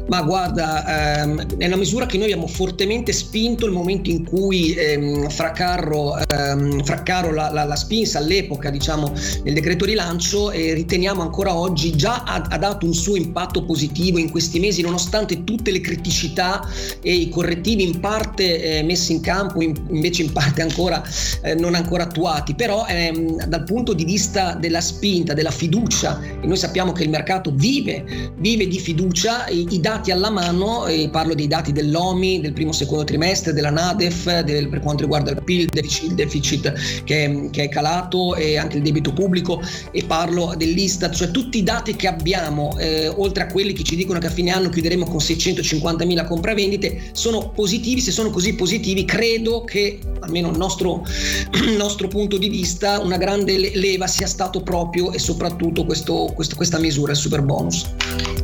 Ma 0.08 0.22
guarda, 0.22 1.22
ehm, 1.22 1.58
nella 1.58 1.76
misura 1.76 2.06
che 2.06 2.18
noi 2.18 2.32
abbiamo 2.32 2.48
fortemente 2.48 3.12
spinto 3.12 3.66
il 3.66 3.74
momento 3.74 4.10
in 4.10 4.24
cui 4.24 4.74
ehm, 4.74 5.28
Fraccarro, 5.28 6.18
ehm, 6.18 6.82
Fraccaro 6.84 7.34
la, 7.34 7.52
la, 7.52 7.66
la, 7.66 7.76
spinse 7.76 8.18
all'epoca, 8.18 8.70
diciamo, 8.70 9.12
nel 9.44 9.54
decreto 9.54 9.84
rilancio 9.84 10.52
e 10.52 10.74
riteniamo 10.74 11.22
ancora 11.22 11.54
oggi 11.54 11.94
già 11.96 12.24
ha, 12.24 12.36
ha, 12.36 12.58
dato 12.58 12.86
un 12.86 12.94
suo 12.94 13.18
impatto 13.18 13.66
positivo 13.66 14.18
in 14.18 14.32
questi 14.32 14.60
mesi, 14.60 14.82
nonostante 14.82 15.44
tutte 15.44 15.72
le 15.72 15.82
criticità 15.82 16.66
e 17.02 17.14
i 17.14 17.28
correttivi 17.28 17.84
in 17.84 18.00
parte 18.00 18.78
eh, 18.78 18.84
messi 18.84 19.12
in 19.12 19.20
campo, 19.20 19.62
in, 19.62 19.74
invece 19.90 20.22
in 20.22 20.32
parte 20.32 20.62
ancora 20.62 21.04
eh, 21.42 21.54
non 21.56 21.76
ancora 21.76 22.04
attuati. 22.04 22.56
Però 22.56 22.86
ehm, 22.88 23.46
dal 23.46 23.64
punto 23.66 23.92
di 23.92 24.06
vista 24.06 24.54
della 24.54 24.82
spinta, 24.82 25.34
della 25.34 25.52
fiducia, 25.52 26.22
e 26.42 26.48
noi 26.48 26.58
sappiamo 26.58 26.94
che 26.94 27.04
il 27.04 27.10
mercato 27.10 27.52
vive, 27.54 28.32
vive 28.38 28.68
di 28.68 28.80
fiducia, 28.80 29.48
i, 29.48 29.68
i 29.70 29.80
dati 29.82 29.96
dati 29.98 30.12
alla 30.12 30.30
mano, 30.30 30.86
e 30.86 31.10
parlo 31.10 31.34
dei 31.34 31.48
dati 31.48 31.72
dell'OMI 31.72 32.40
del 32.40 32.54
primo 32.54 32.70
e 32.70 32.74
secondo 32.74 33.04
trimestre, 33.04 33.52
della 33.52 33.72
NADEF, 33.72 34.42
del, 34.42 34.70
per 34.70 34.80
quanto 34.80 35.02
riguarda 35.02 35.32
il 35.32 35.44
PIL, 35.44 35.62
il 35.62 36.14
deficit 36.14 37.04
che, 37.04 37.50
che, 37.52 37.64
è 37.64 37.70
calato 37.70 38.36
e 38.36 38.58
anche 38.58 38.78
il 38.78 38.84
debito 38.84 39.12
pubblico 39.12 39.60
e 39.92 40.04
parlo 40.04 40.54
dell'Istat, 40.56 41.16
cioè 41.16 41.32
tutti 41.32 41.58
i 41.58 41.64
dati 41.64 41.96
che 41.96 42.08
abbiamo, 42.08 42.78
eh, 42.78 43.08
oltre 43.08 43.44
a 43.44 43.48
quelli 43.48 43.74
che 43.74 43.84
ci 43.84 43.96
dicono 43.96 44.20
che 44.20 44.28
a 44.28 44.30
fine 44.30 44.52
anno 44.52 44.70
chiuderemo 44.70 45.06
con 45.06 45.18
650.000 45.18 46.26
compravendite, 46.28 47.10
sono 47.14 47.50
positivi, 47.50 48.00
se 48.00 48.12
sono 48.12 48.30
così 48.30 48.54
positivi 48.54 49.04
credo 49.04 49.64
che, 49.64 50.00
almeno 50.20 50.52
il 50.52 50.58
nostro, 50.58 51.04
nostro 51.76 52.08
punto 52.08 52.38
di 52.38 52.50
vista, 52.50 53.00
una 53.00 53.18
grande 53.18 53.58
leva 53.76 54.06
sia 54.06 54.28
stato 54.28 54.62
proprio 54.62 55.12
e 55.12 55.18
soprattutto 55.18 55.86
questo, 55.86 56.32
questo, 56.36 56.56
questa 56.56 56.78
misura, 56.78 57.14
il 57.14 57.18
super 57.18 57.42
bonus. 57.42 57.86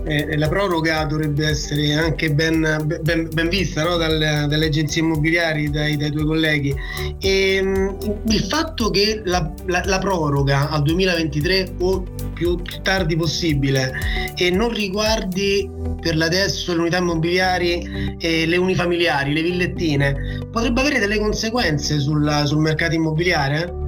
Eh, 0.06 0.38
la 0.38 0.50
proroga 0.50 1.06
dovrebbe 1.06 1.48
essere 1.48 1.94
anche 1.94 2.34
ben, 2.34 2.62
ben, 3.02 3.30
ben 3.32 3.48
vista 3.48 3.84
no? 3.84 3.96
Dal, 3.96 4.48
dalle 4.50 4.66
agenzie 4.66 5.02
immobiliari, 5.02 5.70
dai, 5.70 5.96
dai 5.96 6.12
tuoi 6.12 6.26
colleghi. 6.26 6.76
E, 7.20 7.56
ehm, 7.56 7.98
il 8.28 8.40
fatto 8.42 8.90
che 8.90 9.22
la, 9.24 9.50
la, 9.66 9.82
la, 9.86 10.00
proroga 10.00 10.70
al 10.70 10.84
2023 10.84 11.76
o 11.80 12.04
più, 12.34 12.60
tardi 12.82 13.16
possibile 13.16 13.94
e 14.36 14.50
non 14.50 14.74
riguardi 14.74 15.70
per 16.02 16.20
adesso 16.22 16.74
le 16.74 16.80
unità 16.82 16.98
immobiliari 16.98 18.18
e 18.20 18.46
le 18.46 18.58
unifamiliari, 18.58 19.34
le 19.34 19.42
villettine, 19.42 20.40
potrebbe 20.52 20.82
avere 20.82 21.00
delle 21.00 21.18
conseguenze 21.18 22.00
sulla, 22.00 22.46
sul 22.46 22.60
mercato 22.60 22.94
immobiliare? 22.94 23.83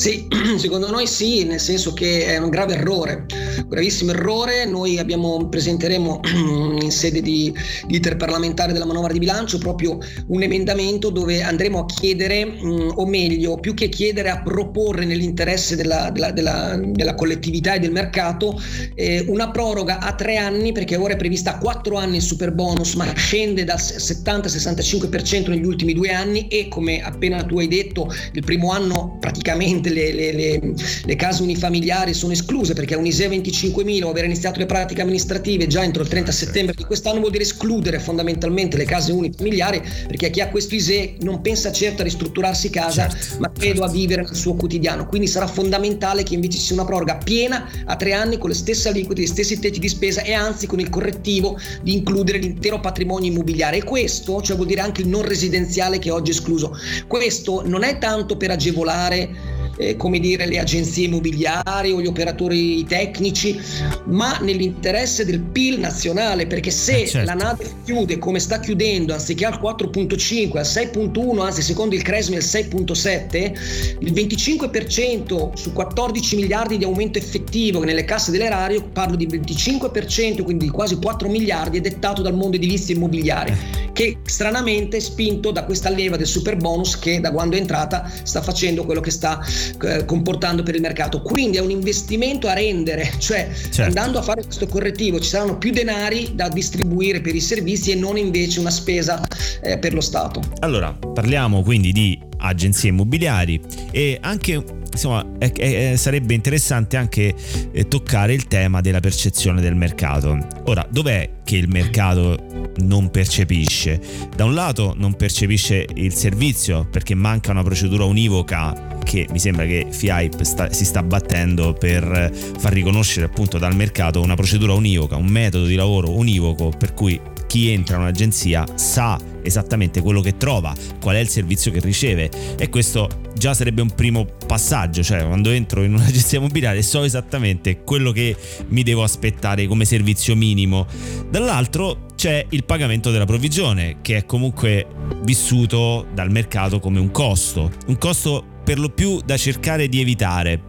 Sì, 0.00 0.26
secondo 0.56 0.90
noi 0.90 1.06
sì, 1.06 1.44
nel 1.44 1.60
senso 1.60 1.92
che 1.92 2.24
è 2.24 2.38
un 2.38 2.48
grave 2.48 2.72
errore, 2.72 3.26
un 3.58 3.68
gravissimo 3.68 4.12
errore. 4.12 4.64
Noi 4.64 4.96
abbiamo, 4.96 5.46
presenteremo 5.46 6.22
in 6.80 6.90
sede 6.90 7.20
di, 7.20 7.54
di 7.86 7.96
iter 7.96 8.16
parlamentare 8.16 8.72
della 8.72 8.86
manovra 8.86 9.12
di 9.12 9.18
bilancio 9.18 9.58
proprio 9.58 9.98
un 10.28 10.42
emendamento 10.42 11.10
dove 11.10 11.42
andremo 11.42 11.80
a 11.80 11.84
chiedere, 11.84 12.46
mh, 12.46 12.92
o 12.94 13.04
meglio, 13.04 13.58
più 13.58 13.74
che 13.74 13.90
chiedere, 13.90 14.30
a 14.30 14.40
proporre 14.40 15.04
nell'interesse 15.04 15.76
della, 15.76 16.08
della, 16.10 16.30
della, 16.30 16.80
della 16.82 17.14
collettività 17.14 17.74
e 17.74 17.80
del 17.80 17.92
mercato 17.92 18.58
eh, 18.94 19.26
una 19.28 19.50
proroga 19.50 19.98
a 19.98 20.14
tre 20.14 20.38
anni, 20.38 20.72
perché 20.72 20.96
ora 20.96 21.12
è 21.12 21.16
prevista 21.16 21.56
a 21.56 21.58
quattro 21.58 21.98
anni 21.98 22.16
il 22.16 22.22
super 22.22 22.52
bonus, 22.52 22.94
ma 22.94 23.12
scende 23.16 23.64
dal 23.64 23.76
70-65% 23.78 25.50
negli 25.50 25.66
ultimi 25.66 25.92
due 25.92 26.08
anni 26.08 26.48
e 26.48 26.68
come 26.68 27.02
appena 27.02 27.42
tu 27.42 27.58
hai 27.58 27.68
detto, 27.68 28.10
il 28.32 28.42
primo 28.42 28.70
anno 28.70 29.18
praticamente 29.20 29.88
le, 29.90 30.12
le, 30.12 30.32
le, 30.32 30.60
le, 31.04 31.16
case 31.16 31.42
unifamiliari 31.42 32.14
sono 32.14 32.32
escluse 32.32 32.74
perché 32.74 32.94
un 32.94 33.06
ISEE 33.06 33.28
25.000 33.28 34.04
o 34.04 34.10
aver 34.10 34.24
iniziato 34.24 34.58
le 34.58 34.66
pratiche 34.66 35.02
amministrative 35.02 35.66
già 35.66 35.82
entro 35.82 36.02
il 36.02 36.08
30 36.08 36.32
settembre 36.32 36.74
di 36.76 36.84
quest'anno 36.84 37.20
vuol 37.20 37.30
dire 37.30 37.44
escludere 37.44 37.98
fondamentalmente 37.98 38.76
le 38.76 38.84
case 38.84 39.12
unifamiliari 39.12 39.82
perché 40.06 40.30
chi 40.30 40.40
ha 40.40 40.48
questo 40.48 40.74
ISEE 40.74 41.16
non 41.20 41.40
pensa 41.40 41.72
certo 41.72 42.02
a 42.02 42.04
ristrutturarsi 42.04 42.70
casa 42.70 43.08
certo, 43.08 43.38
ma 43.38 43.50
credo 43.50 43.80
certo. 43.80 43.84
a 43.84 43.88
vivere 43.88 44.22
nel 44.22 44.34
suo 44.34 44.54
quotidiano. 44.54 45.06
Quindi 45.06 45.26
sarà 45.26 45.46
fondamentale 45.46 46.22
che 46.22 46.34
invece 46.34 46.58
ci 46.58 46.64
sia 46.66 46.74
una 46.74 46.84
proroga 46.84 47.16
piena 47.16 47.68
a 47.84 47.96
tre 47.96 48.12
anni 48.12 48.38
con 48.38 48.50
le 48.50 48.54
stesse 48.54 48.88
aliquote, 48.88 49.22
gli 49.22 49.26
stessi 49.26 49.58
tetti 49.58 49.78
di 49.78 49.88
spesa 49.88 50.22
e 50.22 50.32
anzi 50.32 50.66
con 50.66 50.80
il 50.80 50.88
correttivo 50.88 51.58
di 51.82 51.94
includere 51.94 52.38
l'intero 52.38 52.80
patrimonio 52.80 53.30
immobiliare. 53.30 53.78
E 53.78 53.84
questo 53.84 54.40
cioè 54.42 54.56
vuol 54.56 54.68
dire 54.68 54.80
anche 54.80 55.02
il 55.02 55.08
non 55.08 55.22
residenziale 55.22 55.98
che 55.98 56.10
oggi 56.10 56.30
è 56.30 56.34
escluso. 56.34 56.76
Questo 57.06 57.62
non 57.66 57.82
è 57.82 57.98
tanto 57.98 58.36
per 58.36 58.50
agevolare 58.50 59.58
eh, 59.80 59.96
come 59.96 60.20
dire, 60.20 60.46
le 60.46 60.58
agenzie 60.58 61.06
immobiliari 61.06 61.90
o 61.90 62.00
gli 62.00 62.06
operatori 62.06 62.84
tecnici, 62.84 63.58
ma 64.06 64.38
nell'interesse 64.40 65.24
del 65.24 65.40
PIL 65.40 65.80
nazionale, 65.80 66.46
perché 66.46 66.70
se 66.70 67.02
eh 67.02 67.06
certo. 67.06 67.26
la 67.26 67.34
NADE 67.34 67.70
chiude 67.84 68.18
come 68.18 68.38
sta 68.38 68.60
chiudendo, 68.60 69.14
anziché 69.14 69.46
al 69.46 69.58
4.5, 69.60 70.58
al 70.58 70.64
6.1, 70.64 71.40
anzi 71.40 71.62
secondo 71.62 71.94
il 71.94 72.02
Cresmi 72.02 72.36
al 72.36 72.42
6.7, 72.42 73.96
il 74.00 74.12
25% 74.12 75.52
su 75.54 75.72
14 75.72 76.36
miliardi 76.36 76.76
di 76.76 76.84
aumento 76.84 77.18
effettivo 77.18 77.82
nelle 77.82 78.04
casse 78.04 78.30
dell'erario, 78.30 78.84
parlo 78.92 79.16
di 79.16 79.26
25%, 79.26 80.42
quindi 80.42 80.66
di 80.66 80.70
quasi 80.70 80.96
4 80.96 81.28
miliardi, 81.28 81.78
è 81.78 81.80
dettato 81.80 82.20
dal 82.20 82.34
mondo 82.34 82.56
edilizio 82.56 82.94
immobiliare, 82.94 83.52
eh. 83.52 83.92
che 83.92 84.18
stranamente 84.24 84.98
è 84.98 85.00
spinto 85.00 85.50
da 85.50 85.64
questa 85.64 85.88
leva 85.88 86.16
del 86.16 86.26
super 86.26 86.56
bonus 86.56 86.98
che 86.98 87.20
da 87.20 87.32
quando 87.32 87.56
è 87.56 87.60
entrata 87.60 88.10
sta 88.22 88.42
facendo 88.42 88.84
quello 88.84 89.00
che 89.00 89.10
sta 89.10 89.40
eh, 89.82 90.04
comportando 90.04 90.62
per 90.62 90.74
il 90.74 90.80
mercato. 90.80 91.22
Quindi 91.22 91.56
è 91.56 91.60
un 91.60 91.70
investimento 91.70 92.48
a 92.48 92.54
rendere, 92.54 93.10
cioè 93.18 93.48
certo. 93.52 93.82
andando 93.82 94.18
a 94.18 94.22
fare 94.22 94.42
questo 94.42 94.66
correttivo 94.66 95.20
ci 95.20 95.28
saranno 95.28 95.58
più 95.58 95.70
denari 95.72 96.32
da 96.34 96.48
distribuire 96.48 97.20
per 97.20 97.34
i 97.34 97.40
servizi 97.40 97.90
e 97.90 97.94
non 97.94 98.16
invece 98.16 98.60
una 98.60 98.70
spesa 98.70 99.22
eh, 99.62 99.78
per 99.78 99.94
lo 99.94 100.00
Stato. 100.00 100.42
Allora, 100.60 100.92
parliamo 100.92 101.62
quindi 101.62 101.92
di 101.92 102.18
agenzie 102.38 102.90
immobiliari 102.90 103.60
e 103.90 104.18
anche 104.20 104.62
insomma 104.92 105.24
è, 105.38 105.52
è, 105.52 105.96
sarebbe 105.96 106.34
interessante 106.34 106.96
anche 106.96 107.34
eh, 107.72 107.88
toccare 107.88 108.32
il 108.32 108.46
tema 108.46 108.80
della 108.80 109.00
percezione 109.00 109.60
del 109.60 109.74
mercato. 109.74 110.38
Ora, 110.64 110.86
dov'è 110.90 111.38
che 111.44 111.56
il 111.56 111.68
mercato 111.68 112.72
non 112.78 113.10
percepisce? 113.10 114.00
Da 114.34 114.44
un 114.44 114.54
lato 114.54 114.94
non 114.96 115.14
percepisce 115.14 115.86
il 115.94 116.14
servizio 116.14 116.86
perché 116.90 117.14
manca 117.14 117.50
una 117.50 117.62
procedura 117.62 118.04
univoca 118.04 118.98
che 119.02 119.26
mi 119.30 119.38
sembra 119.38 119.64
che 119.64 119.86
FIAIP 119.90 120.42
sta, 120.42 120.72
si 120.72 120.84
sta 120.84 121.02
battendo 121.02 121.72
per 121.72 122.30
far 122.58 122.72
riconoscere 122.72 123.26
appunto 123.26 123.58
dal 123.58 123.74
mercato 123.74 124.20
una 124.20 124.34
procedura 124.34 124.72
univoca, 124.72 125.16
un 125.16 125.26
metodo 125.26 125.66
di 125.66 125.74
lavoro 125.74 126.16
univoco 126.16 126.68
per 126.76 126.94
cui 126.94 127.20
chi 127.46 127.70
entra 127.70 127.96
in 127.96 128.02
un'agenzia 128.02 128.64
sa 128.76 129.18
esattamente 129.42 130.00
quello 130.00 130.20
che 130.20 130.36
trova, 130.36 130.74
qual 131.00 131.16
è 131.16 131.18
il 131.18 131.28
servizio 131.28 131.70
che 131.70 131.80
riceve 131.80 132.30
e 132.58 132.68
questo 132.68 133.08
già 133.34 133.54
sarebbe 133.54 133.82
un 133.82 133.90
primo 133.94 134.26
passaggio, 134.46 135.02
cioè 135.02 135.26
quando 135.26 135.50
entro 135.50 135.82
in 135.82 135.94
un'agenzia 135.94 136.38
immobiliare 136.40 136.82
so 136.82 137.02
esattamente 137.04 137.82
quello 137.82 138.12
che 138.12 138.36
mi 138.68 138.82
devo 138.82 139.02
aspettare 139.02 139.66
come 139.66 139.84
servizio 139.84 140.36
minimo. 140.36 140.86
Dall'altro 141.28 142.06
c'è 142.16 142.44
il 142.50 142.64
pagamento 142.64 143.10
della 143.10 143.24
provvigione 143.24 143.98
che 144.02 144.18
è 144.18 144.26
comunque 144.26 144.86
vissuto 145.22 146.06
dal 146.12 146.30
mercato 146.30 146.80
come 146.80 146.98
un 147.00 147.10
costo, 147.10 147.70
un 147.86 147.96
costo 147.96 148.44
per 148.62 148.78
lo 148.78 148.90
più 148.90 149.20
da 149.24 149.36
cercare 149.36 149.88
di 149.88 150.00
evitare. 150.00 150.62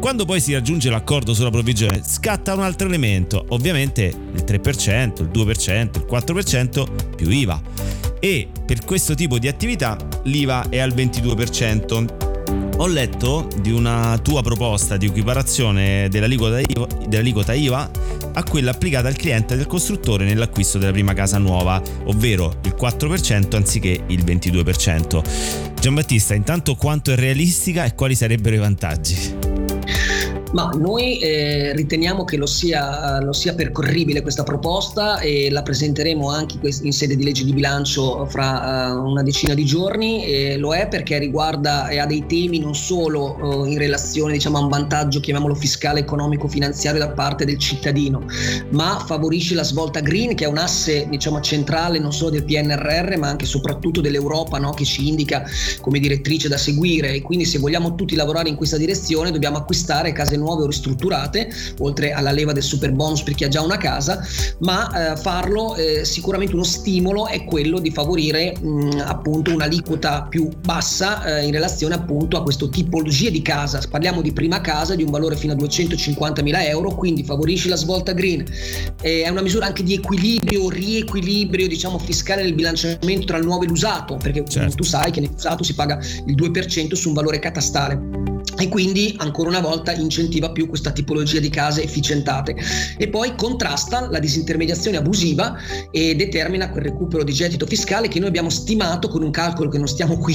Quando 0.00 0.24
poi 0.24 0.40
si 0.40 0.52
raggiunge 0.52 0.90
l'accordo 0.90 1.34
sulla 1.34 1.50
provvigione 1.50 2.02
scatta 2.04 2.54
un 2.54 2.62
altro 2.62 2.88
elemento, 2.88 3.44
ovviamente 3.50 4.04
il 4.04 4.44
3%, 4.44 5.22
il 5.22 5.30
2%, 5.32 5.90
il 5.96 6.06
4% 6.10 7.14
più 7.16 7.30
IVA. 7.30 7.62
E 8.24 8.48
per 8.64 8.86
questo 8.86 9.14
tipo 9.14 9.38
di 9.38 9.48
attività 9.48 9.98
l'IVA 10.22 10.70
è 10.70 10.78
al 10.78 10.94
22%. 10.94 12.78
Ho 12.78 12.86
letto 12.86 13.46
di 13.60 13.70
una 13.70 14.18
tua 14.22 14.40
proposta 14.40 14.96
di 14.96 15.04
equiparazione 15.04 16.08
dell'aliquota 16.08 17.52
IVA, 17.52 17.90
a 18.32 18.42
quella 18.44 18.70
applicata 18.70 19.08
al 19.08 19.16
cliente 19.16 19.56
del 19.56 19.66
costruttore 19.66 20.24
nell'acquisto 20.24 20.78
della 20.78 20.92
prima 20.92 21.12
casa 21.12 21.36
nuova, 21.36 21.82
ovvero 22.04 22.60
il 22.64 22.74
4% 22.80 23.56
anziché 23.56 24.04
il 24.06 24.24
22%. 24.24 25.74
Giambattista, 25.78 26.32
intanto 26.32 26.76
quanto 26.76 27.12
è 27.12 27.16
realistica 27.16 27.84
e 27.84 27.94
quali 27.94 28.14
sarebbero 28.14 28.54
i 28.54 28.58
vantaggi? 28.58 29.53
Ma 30.54 30.70
noi 30.78 31.18
eh, 31.18 31.72
riteniamo 31.74 32.22
che 32.22 32.36
lo 32.36 32.46
sia, 32.46 33.20
lo 33.20 33.32
sia, 33.32 33.54
percorribile 33.54 34.22
questa 34.22 34.44
proposta 34.44 35.18
e 35.18 35.50
la 35.50 35.62
presenteremo 35.62 36.30
anche 36.30 36.58
in 36.82 36.92
sede 36.92 37.16
di 37.16 37.24
legge 37.24 37.44
di 37.44 37.52
bilancio 37.52 38.24
fra 38.26 38.92
uh, 38.92 39.04
una 39.04 39.24
decina 39.24 39.52
di 39.52 39.64
giorni. 39.64 40.24
E 40.24 40.56
lo 40.56 40.72
è 40.72 40.86
perché 40.86 41.18
riguarda 41.18 41.88
e 41.88 41.98
ha 41.98 42.06
dei 42.06 42.26
temi 42.26 42.60
non 42.60 42.76
solo 42.76 43.36
uh, 43.40 43.64
in 43.64 43.78
relazione 43.78 44.34
diciamo, 44.34 44.58
a 44.58 44.60
un 44.60 44.68
vantaggio, 44.68 45.18
chiamiamolo 45.18 45.56
fiscale, 45.56 45.98
economico, 45.98 46.46
finanziario 46.46 47.00
da 47.00 47.10
parte 47.10 47.44
del 47.44 47.58
cittadino, 47.58 48.24
ma 48.70 49.02
favorisce 49.04 49.56
la 49.56 49.64
svolta 49.64 49.98
green 49.98 50.36
che 50.36 50.44
è 50.44 50.48
un 50.48 50.58
asse 50.58 51.08
diciamo, 51.10 51.40
centrale 51.40 51.98
non 51.98 52.12
solo 52.12 52.30
del 52.30 52.44
PNRR 52.44 53.16
ma 53.18 53.28
anche 53.28 53.44
e 53.44 53.48
soprattutto 53.48 54.00
dell'Europa 54.00 54.58
no? 54.58 54.70
che 54.70 54.84
ci 54.84 55.08
indica 55.08 55.44
come 55.80 55.98
direttrice 55.98 56.48
da 56.48 56.56
seguire 56.56 57.12
e 57.12 57.22
quindi 57.22 57.44
se 57.44 57.58
vogliamo 57.58 57.96
tutti 57.96 58.14
lavorare 58.14 58.48
in 58.48 58.54
questa 58.54 58.76
direzione 58.76 59.32
dobbiamo 59.32 59.56
acquistare 59.56 60.12
case 60.12 60.36
nuove 60.36 60.42
nuove 60.44 60.64
o 60.64 60.66
ristrutturate, 60.66 61.48
oltre 61.78 62.12
alla 62.12 62.30
leva 62.30 62.52
del 62.52 62.62
super 62.62 62.92
bonus 62.92 63.22
per 63.22 63.34
chi 63.34 63.44
ha 63.44 63.48
già 63.48 63.62
una 63.62 63.76
casa, 63.76 64.24
ma 64.60 65.12
eh, 65.12 65.16
farlo 65.16 65.74
eh, 65.74 66.04
sicuramente 66.04 66.54
uno 66.54 66.64
stimolo 66.64 67.26
è 67.26 67.44
quello 67.44 67.78
di 67.78 67.90
favorire 67.90 68.54
mh, 68.60 69.02
appunto 69.04 69.52
un'aliquota 69.52 70.26
più 70.28 70.48
bassa 70.64 71.24
eh, 71.24 71.46
in 71.46 71.52
relazione 71.52 71.94
appunto 71.94 72.36
a 72.36 72.42
questa 72.42 72.68
tipologia 72.68 73.30
di 73.30 73.42
casa. 73.42 73.80
Parliamo 73.88 74.20
di 74.20 74.32
prima 74.32 74.60
casa 74.60 74.94
di 74.94 75.02
un 75.02 75.10
valore 75.10 75.36
fino 75.36 75.52
a 75.52 75.56
250 75.56 76.42
mila 76.42 76.64
euro, 76.64 76.94
quindi 76.94 77.24
favorisci 77.24 77.68
la 77.68 77.76
svolta 77.76 78.12
green. 78.12 78.44
è 79.00 79.28
una 79.28 79.42
misura 79.42 79.66
anche 79.66 79.82
di 79.82 79.94
equilibrio, 79.94 80.68
riequilibrio 80.68 81.68
diciamo 81.68 81.98
fiscale 81.98 82.42
nel 82.42 82.54
bilanciamento 82.54 83.24
tra 83.24 83.38
il 83.38 83.44
nuovo 83.44 83.64
e 83.64 83.66
l'usato, 83.66 84.16
perché 84.16 84.44
certo. 84.46 84.76
tu 84.76 84.82
sai 84.82 85.10
che 85.10 85.20
nell'usato 85.20 85.62
si 85.64 85.74
paga 85.74 85.98
il 86.26 86.34
2% 86.34 86.92
su 86.94 87.08
un 87.08 87.14
valore 87.14 87.38
catastale 87.38 88.33
e 88.64 88.68
quindi 88.68 89.14
ancora 89.18 89.50
una 89.50 89.60
volta 89.60 89.92
incentiva 89.92 90.50
più 90.50 90.68
questa 90.68 90.90
tipologia 90.90 91.38
di 91.38 91.50
case 91.50 91.82
efficientate. 91.82 92.56
E 92.96 93.08
poi 93.08 93.34
contrasta 93.36 94.08
la 94.10 94.18
disintermediazione 94.18 94.96
abusiva 94.96 95.56
e 95.90 96.16
determina 96.16 96.70
quel 96.70 96.84
recupero 96.84 97.22
di 97.24 97.32
gettito 97.32 97.66
fiscale 97.66 98.08
che 98.08 98.18
noi 98.18 98.28
abbiamo 98.28 98.48
stimato 98.48 99.08
con 99.08 99.22
un 99.22 99.30
calcolo 99.30 99.68
che 99.68 99.76
non 99.76 99.86
stiamo 99.86 100.16
qui 100.16 100.34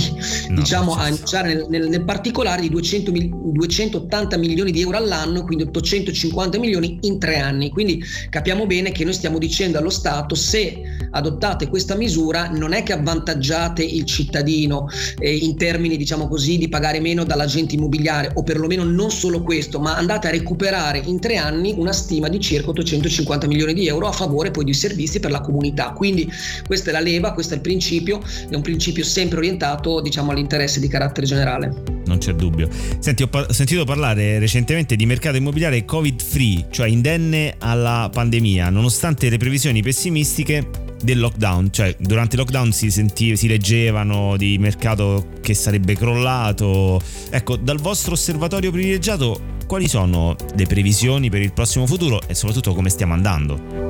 no, 0.49 0.55
diciamo 0.55 0.93
a 0.93 1.07
enunciare 1.07 1.53
nel, 1.53 1.65
nel, 1.69 1.89
nel, 1.89 2.05
particolare 2.05 2.61
di 2.61 2.69
200 2.69 3.11
mil, 3.11 3.29
280 3.29 4.37
milioni 4.37 4.71
di 4.71 4.81
euro 4.81 4.97
all'anno 4.97 5.43
quindi 5.43 5.63
850 5.63 6.59
milioni 6.59 6.99
in 7.01 7.17
tre 7.17 7.39
anni. 7.39 7.71
Quindi 7.71 8.03
capiamo 8.29 8.67
bene 8.67 8.91
che 8.91 9.03
noi 9.03 9.13
stiamo 9.13 9.39
dicendo 9.39 9.79
allo 9.79 9.89
Stato 9.89 10.35
se 10.35 10.81
adottate 11.11 11.67
questa 11.67 11.95
misura 11.95 12.49
non 12.49 12.73
è 12.73 12.83
che 12.83 12.93
avvantaggiate 12.93 13.83
il 13.83 14.05
cittadino 14.05 14.87
eh, 15.17 15.35
in 15.35 15.57
termini 15.57 15.97
diciamo 15.97 16.27
così 16.27 16.59
di 16.59 16.69
pagare 16.69 16.99
meno 16.99 17.23
dall'agente 17.23 17.73
immobiliare 17.75 18.18
familiare 18.19 18.31
o 18.33 18.43
perlomeno 18.43 18.83
non 18.83 19.11
solo 19.11 19.41
questo, 19.41 19.79
ma 19.79 19.95
andate 19.95 20.27
a 20.27 20.31
recuperare 20.31 21.01
in 21.05 21.19
tre 21.19 21.37
anni 21.37 21.73
una 21.77 21.93
stima 21.93 22.27
di 22.27 22.39
circa 22.39 22.69
850 22.69 23.47
milioni 23.47 23.73
di 23.73 23.87
euro 23.87 24.07
a 24.07 24.11
favore 24.11 24.51
poi 24.51 24.65
di 24.65 24.73
servizi 24.73 25.19
per 25.19 25.31
la 25.31 25.41
comunità. 25.41 25.91
Quindi 25.91 26.29
questa 26.65 26.89
è 26.89 26.93
la 26.93 26.99
leva, 26.99 27.33
questo 27.33 27.53
è 27.53 27.57
il 27.57 27.61
principio, 27.61 28.21
è 28.49 28.55
un 28.55 28.61
principio 28.61 29.03
sempre 29.03 29.37
orientato 29.37 30.01
diciamo 30.01 30.31
all'interesse 30.31 30.79
di 30.79 30.87
carattere 30.87 31.25
generale. 31.25 31.73
Non 32.05 32.17
c'è 32.17 32.33
dubbio. 32.33 32.67
Senti, 32.99 33.23
ho 33.23 33.27
par- 33.27 33.51
sentito 33.53 33.85
parlare 33.85 34.39
recentemente 34.39 34.95
di 34.95 35.05
mercato 35.05 35.37
immobiliare 35.37 35.85
covid 35.85 36.21
free, 36.21 36.65
cioè 36.71 36.87
indenne 36.87 37.55
alla 37.59 38.09
pandemia, 38.11 38.69
nonostante 38.69 39.29
le 39.29 39.37
previsioni 39.37 39.81
pessimistiche 39.81 40.87
del 41.01 41.19
lockdown, 41.19 41.71
cioè 41.71 41.95
durante 41.99 42.35
il 42.35 42.41
lockdown 42.41 42.71
si, 42.71 42.91
sentiva, 42.91 43.35
si 43.35 43.47
leggevano 43.47 44.37
di 44.37 44.57
mercato 44.57 45.27
che 45.41 45.53
sarebbe 45.53 45.95
crollato. 45.95 47.01
Ecco, 47.29 47.55
dal 47.55 47.79
vostro 47.79 48.13
osservatorio 48.13 48.71
privilegiato 48.71 49.57
quali 49.67 49.87
sono 49.87 50.35
le 50.55 50.65
previsioni 50.65 51.29
per 51.29 51.41
il 51.41 51.53
prossimo 51.53 51.85
futuro 51.85 52.21
e 52.27 52.33
soprattutto 52.33 52.73
come 52.73 52.89
stiamo 52.89 53.13
andando? 53.13 53.88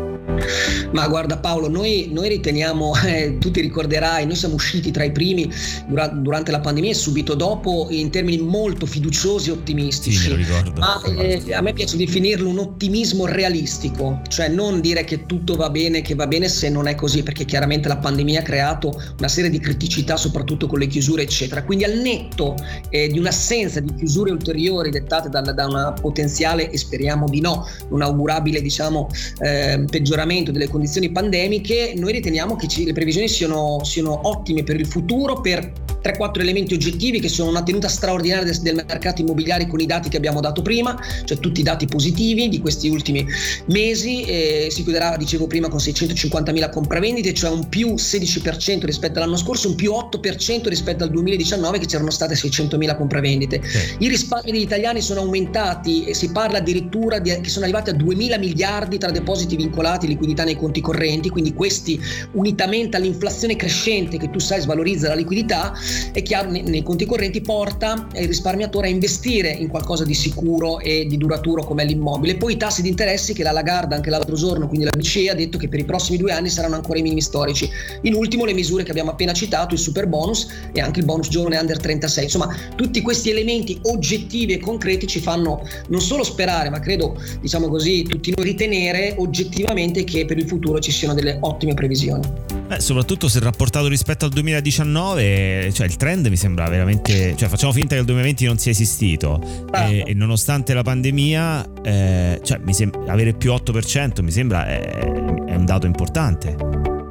Ma 0.91 1.07
guarda 1.07 1.37
Paolo, 1.37 1.69
noi, 1.69 2.09
noi 2.11 2.29
riteniamo, 2.29 2.93
eh, 3.05 3.37
tu 3.39 3.51
ti 3.51 3.61
ricorderai, 3.61 4.25
noi 4.25 4.35
siamo 4.35 4.55
usciti 4.55 4.91
tra 4.91 5.03
i 5.03 5.11
primi 5.11 5.51
dura, 5.87 6.07
durante 6.07 6.51
la 6.51 6.59
pandemia 6.59 6.91
e 6.91 6.95
subito 6.95 7.35
dopo 7.35 7.87
in 7.89 8.09
termini 8.09 8.41
molto 8.41 8.85
fiduciosi 8.85 9.49
e 9.49 9.51
ottimistici. 9.53 10.17
Sì, 10.17 10.35
ricordo. 10.35 10.79
Ma 10.79 11.01
eh, 11.17 11.53
a 11.53 11.61
me 11.61 11.73
piace 11.73 11.97
definirlo 11.97 12.49
un 12.49 12.59
ottimismo 12.59 13.25
realistico, 13.25 14.21
cioè 14.27 14.47
non 14.47 14.81
dire 14.81 15.03
che 15.03 15.25
tutto 15.25 15.55
va 15.55 15.69
bene, 15.69 16.01
che 16.01 16.15
va 16.15 16.27
bene 16.27 16.47
se 16.47 16.69
non 16.69 16.87
è 16.87 16.95
così, 16.95 17.23
perché 17.23 17.45
chiaramente 17.45 17.87
la 17.87 17.97
pandemia 17.97 18.39
ha 18.39 18.43
creato 18.43 18.91
una 19.17 19.27
serie 19.27 19.49
di 19.49 19.59
criticità, 19.59 20.17
soprattutto 20.17 20.67
con 20.67 20.79
le 20.79 20.87
chiusure, 20.87 21.23
eccetera. 21.23 21.63
Quindi 21.63 21.83
al 21.83 21.97
netto 21.97 22.55
eh, 22.89 23.07
di 23.07 23.19
un'assenza 23.19 23.79
di 23.79 23.93
chiusure 23.93 24.31
ulteriori 24.31 24.89
dettate 24.89 25.29
da, 25.29 25.41
da 25.41 25.65
una 25.65 25.93
potenziale, 25.93 26.69
e 26.69 26.77
speriamo 26.77 27.27
di 27.27 27.41
no, 27.41 27.67
un 27.89 28.01
augurabile 28.01 28.61
diciamo 28.61 29.09
eh, 29.39 29.83
peggioramento 29.89 30.28
miglioramento 30.29 30.51
delle 30.51 30.67
condizioni 30.67 31.09
pandemiche, 31.11 31.93
noi 31.95 32.11
riteniamo 32.13 32.55
che 32.55 32.67
ci, 32.67 32.85
le 32.85 32.93
previsioni 32.93 33.27
siano, 33.27 33.83
siano 33.83 34.27
ottime 34.27 34.63
per 34.63 34.79
il 34.79 34.85
futuro 34.85 35.41
per 35.41 35.87
3-4 36.01 36.39
elementi 36.39 36.73
oggettivi 36.73 37.19
che 37.19 37.27
sono 37.27 37.49
una 37.49 37.63
tenuta 37.63 37.87
straordinaria 37.87 38.45
del, 38.45 38.57
del, 38.59 38.75
mercato 38.87 39.21
immobiliare 39.21 39.67
con 39.67 39.79
i 39.79 39.85
dati 39.85 40.09
che 40.09 40.17
abbiamo 40.17 40.39
dato 40.39 40.61
prima, 40.61 40.97
cioè 41.25 41.37
tutti 41.37 41.59
i 41.59 41.63
dati 41.63 41.85
positivi 41.85 42.47
di 42.47 42.59
questi 42.59 42.89
ultimi 42.89 43.25
mesi, 43.65 44.23
eh, 44.23 44.67
si 44.69 44.83
chiuderà, 44.83 45.17
dicevo 45.17 45.47
prima, 45.47 45.67
con 45.67 45.79
650.000 45.79 46.71
compravendite, 46.71 47.33
cioè 47.33 47.51
un 47.51 47.67
più 47.67 47.95
16% 47.95 48.85
rispetto 48.85 49.19
all'anno 49.19 49.37
scorso, 49.37 49.69
un 49.69 49.75
più 49.75 49.91
8% 49.91 50.67
rispetto 50.67 51.03
al 51.03 51.09
2019 51.09 51.79
che 51.79 51.85
c'erano 51.85 52.11
state 52.11 52.35
600.000 52.35 52.95
compravendite. 52.95 53.61
I 53.99 54.07
risparmi 54.07 54.51
degli 54.51 54.61
italiani 54.61 55.01
sono 55.01 55.21
aumentati 55.21 56.05
e 56.05 56.13
si 56.13 56.31
parla 56.31 56.59
addirittura 56.59 57.19
di, 57.19 57.37
che 57.41 57.49
sono 57.49 57.65
arrivati 57.65 57.89
a 57.89 57.93
2.000 57.93 58.39
miliardi 58.39 58.97
tra 58.97 59.11
depositi 59.11 59.55
vincolati 59.55 60.07
liquidità 60.19 60.43
nei 60.43 60.55
conti 60.55 60.81
correnti, 60.81 61.29
quindi 61.29 61.53
questi 61.53 61.99
unitamente 62.33 62.97
all'inflazione 62.97 63.55
crescente 63.55 64.17
che 64.17 64.29
tu 64.29 64.39
sai 64.39 64.59
svalorizza 64.61 65.07
la 65.07 65.15
liquidità, 65.15 65.73
è 66.11 66.21
chiaro 66.21 66.51
nei, 66.51 66.83
conti 66.83 67.05
correnti 67.05 67.41
porta 67.41 68.07
il 68.13 68.27
risparmiatore 68.27 68.87
a 68.87 68.89
investire 68.89 69.49
in 69.49 69.69
qualcosa 69.69 70.03
di 70.03 70.13
sicuro 70.13 70.79
e 70.79 71.05
di 71.05 71.17
duraturo 71.17 71.63
come 71.63 71.85
l'immobile. 71.85 72.35
Poi 72.35 72.53
i 72.53 72.57
tassi 72.57 72.81
di 72.81 72.89
interessi 72.89 73.33
che 73.33 73.43
la 73.43 73.51
Lagarda 73.51 73.95
anche 73.95 74.09
l'altro 74.09 74.35
giorno, 74.35 74.67
quindi 74.67 74.85
la 74.85 74.91
BCE, 74.91 75.29
ha 75.29 75.35
detto 75.35 75.57
che 75.57 75.69
per 75.69 75.79
i 75.79 75.85
prossimi 75.85 76.17
due 76.17 76.31
anni 76.31 76.49
saranno 76.49 76.75
ancora 76.75 76.99
i 76.99 77.01
minimi 77.01 77.21
storici. 77.21 77.69
In 78.01 78.13
ultimo 78.13 78.45
le 78.45 78.53
misure 78.53 78.83
che 78.83 78.91
abbiamo 78.91 79.11
appena 79.11 79.33
citato, 79.33 79.73
il 79.73 79.79
super 79.79 80.07
bonus 80.07 80.47
e 80.73 80.81
anche 80.81 80.99
il 80.99 81.05
bonus 81.05 81.29
giovane 81.29 81.57
under 81.57 81.79
36. 81.79 82.23
Insomma, 82.23 82.55
tutti 82.75 83.01
questi 83.01 83.29
elementi 83.29 83.79
oggettivi 83.83 84.53
e 84.53 84.59
concreti 84.59 85.07
ci 85.07 85.19
fanno 85.19 85.61
non 85.87 86.01
solo 86.01 86.23
sperare, 86.23 86.69
ma 86.69 86.79
credo, 86.79 87.17
diciamo 87.39 87.67
così, 87.67 88.03
tutti 88.03 88.33
noi 88.35 88.45
ritenere 88.45 89.15
oggettivamente 89.17 90.03
che 90.09 90.25
per 90.25 90.37
il 90.37 90.47
futuro 90.47 90.79
ci 90.79 90.91
siano 90.91 91.13
delle 91.13 91.37
ottime 91.41 91.73
previsioni. 91.73 92.27
Beh, 92.67 92.79
soprattutto 92.79 93.27
se 93.27 93.39
rapportato 93.39 93.87
rispetto 93.87 94.25
al 94.25 94.31
2019, 94.31 95.71
cioè 95.73 95.87
il 95.87 95.95
trend 95.95 96.27
mi 96.27 96.35
sembra 96.35 96.67
veramente. 96.69 97.35
Cioè, 97.35 97.49
facciamo 97.49 97.71
finta 97.71 97.95
che 97.95 98.01
il 98.01 98.05
2020 98.05 98.45
non 98.45 98.57
sia 98.57 98.71
esistito. 98.71 99.41
Ah. 99.71 99.89
E, 99.89 100.03
e, 100.05 100.13
nonostante 100.13 100.73
la 100.73 100.83
pandemia, 100.83 101.67
eh, 101.83 102.39
cioè, 102.43 102.59
sem- 102.69 102.91
avere 103.07 103.33
più 103.33 103.51
8% 103.53 104.21
mi 104.21 104.31
sembra 104.31 104.67
è, 104.67 104.79
è 104.79 105.55
un 105.55 105.65
dato 105.65 105.85
importante 105.85 106.68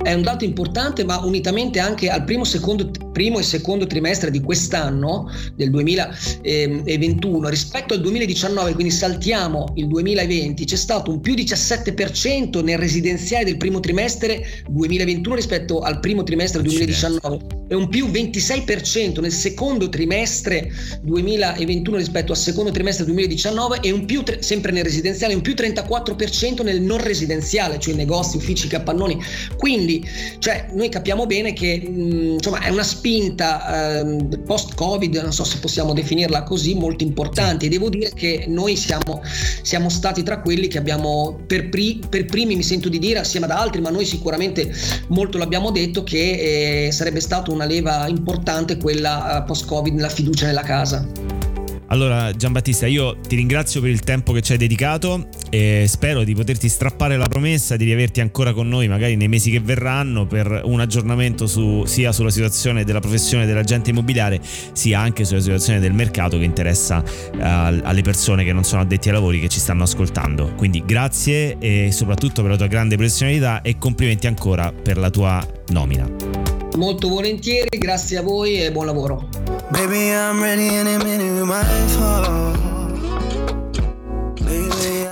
è 0.09 0.15
un 0.15 0.23
dato 0.23 0.45
importante, 0.45 1.05
ma 1.05 1.19
unitamente 1.23 1.79
anche 1.79 2.09
al 2.09 2.25
primo 2.25 2.45
secondo 2.45 2.91
primo 3.13 3.39
e 3.41 3.43
secondo 3.43 3.87
trimestre 3.87 4.31
di 4.31 4.41
quest'anno, 4.41 5.31
del 5.55 5.69
2021, 5.69 7.49
rispetto 7.51 7.93
al 7.93 8.01
2019, 8.01 8.73
quindi 8.73 8.91
saltiamo 8.91 9.73
il 9.75 9.87
2020, 9.87 10.65
c'è 10.65 10.77
stato 10.77 11.11
un 11.11 11.21
più 11.21 11.35
17% 11.35 12.65
nel 12.65 12.79
residenziale 12.79 13.45
del 13.45 13.59
primo 13.59 13.81
trimestre 13.81 14.65
2021 14.69 15.35
rispetto 15.35 15.81
al 15.81 16.01
primo 16.01 16.23
trimestre 16.23 16.63
2019 16.63 17.39
e 17.69 17.75
un 17.75 17.89
più 17.89 18.07
26% 18.07 19.21
nel 19.21 19.33
secondo 19.33 19.91
trimestre 19.91 20.73
2021 21.03 21.97
rispetto 21.99 22.33
al 22.33 22.39
secondo 22.39 22.71
trimestre 22.71 23.05
2019 23.05 23.81
e 23.83 23.91
un 23.91 24.07
più 24.07 24.23
sempre 24.39 24.73
nel 24.73 24.85
residenziale 24.85 25.35
un 25.35 25.43
più 25.43 25.53
34% 25.53 26.63
nel 26.63 26.81
non 26.81 27.03
residenziale, 27.03 27.79
cioè 27.79 27.95
negozi, 27.95 28.39
uffici, 28.39 28.69
capannoni. 28.69 29.21
Quindi, 29.59 29.98
cioè, 30.39 30.69
noi 30.73 30.89
capiamo 30.89 31.27
bene 31.27 31.53
che 31.53 31.79
mh, 31.79 32.35
insomma 32.35 32.61
è 32.61 32.71
una 32.71 32.83
spinta 32.83 34.01
eh, 34.01 34.39
post-Covid, 34.39 35.17
non 35.17 35.33
so 35.33 35.45
se 35.45 35.59
possiamo 35.59 35.93
definirla 35.93 36.43
così, 36.43 36.75
molto 36.75 37.05
importante. 37.05 37.67
E 37.67 37.69
devo 37.69 37.89
dire 37.89 38.11
che 38.15 38.45
noi 38.49 38.77
siamo, 38.77 39.23
siamo 39.63 39.89
stati 39.89 40.23
tra 40.23 40.41
quelli 40.41 40.69
che 40.69 40.79
abbiamo 40.79 41.39
per, 41.47 41.69
pri- 41.69 42.01
per, 42.09 42.25
primi, 42.25 42.57
mi 42.57 42.63
sento 42.63 42.89
di 42.89 42.99
dire, 42.99 43.21
assieme 43.21 43.47
ad 43.47 43.53
altri, 43.53 43.81
ma 43.81 43.91
noi 43.91 44.05
sicuramente 44.05 44.73
molto 45.09 45.39
l'abbiamo 45.39 45.71
detto, 45.71 46.05
che 46.05 46.87
eh, 46.87 46.93
sarebbe 46.93 47.21
stata 47.21 47.51
una 47.51 47.65
leva 47.65 48.07
importante 48.09 48.77
quella 48.77 49.43
eh, 49.43 49.45
post-Covid 49.45 49.95
nella 49.95 50.09
fiducia 50.09 50.47
nella 50.47 50.63
casa. 50.63 51.48
Allora 51.89 52.33
Giambattista 52.33 52.87
io 52.87 53.19
ti 53.21 53.37
ringrazio 53.37 53.81
per 53.81 53.91
il 53.91 54.01
tempo 54.01 54.33
che 54.33 54.43
ci 54.43 54.53
hai 54.53 54.59
dedicato 54.59 55.29
e 55.49 55.87
spero 55.89 56.23
di 56.23 56.35
poterti 56.35 56.69
strappare 56.69 57.17
la 57.17 57.29
promessa 57.29 57.77
di 57.77 57.85
riaverti 57.85 58.21
ancora 58.21 58.53
con 58.53 58.69
noi 58.69 58.89
magari 58.89 59.17
nei 59.17 59.29
mesi 59.29 59.51
che 59.51 59.61
verranno 59.61 60.27
per 60.27 60.63
un 60.65 60.81
aggiornamento 60.81 61.47
su, 61.47 61.85
sia 61.87 62.13
sulla 62.13 62.31
situazione 62.31 62.85
della 62.85 63.01
professione 63.01 63.47
dell'agente 63.47 63.91
immobiliare 63.91 64.41
sia 64.73 65.01
anche 65.01 65.25
sulla 65.25 65.41
situazione 65.41 65.81
del 65.81 65.93
mercato 65.93 66.37
che 66.37 66.45
interessa 66.45 67.03
uh, 67.03 67.39
alle 67.41 68.03
persone 68.03 68.45
che 68.45 68.53
non 68.53 68.65
sono 68.65 68.83
addetti 68.83 69.09
ai 69.09 69.15
lavori 69.15 69.41
che 69.41 69.49
ci 69.49 69.59
stanno 69.59 69.85
ascoltando. 69.85 70.53
Quindi 70.57 70.83
grazie 70.85 71.57
e 71.59 71.89
soprattutto 71.91 72.43
per 72.43 72.51
la 72.51 72.57
tua 72.57 72.67
grande 72.67 72.97
professionalità 72.97 73.63
e 73.63 73.79
complimenti 73.79 74.27
ancora 74.27 74.73
per 74.73 74.99
la 74.99 75.11
tua 75.11 75.47
nomina. 75.69 76.48
Molto 76.79 77.09
volentieri, 77.09 77.77
grazie 77.77 78.19
a 78.19 78.23
voi 78.23 78.63
e 78.63 78.71
buon 78.71 78.87
lavoro. 78.87 79.29
Baby, 79.69 80.13
I'm 80.13 80.41
ready 80.41 80.69
any 80.69 80.97
minute 81.03 81.33
with 81.33 81.43
my 81.43 81.61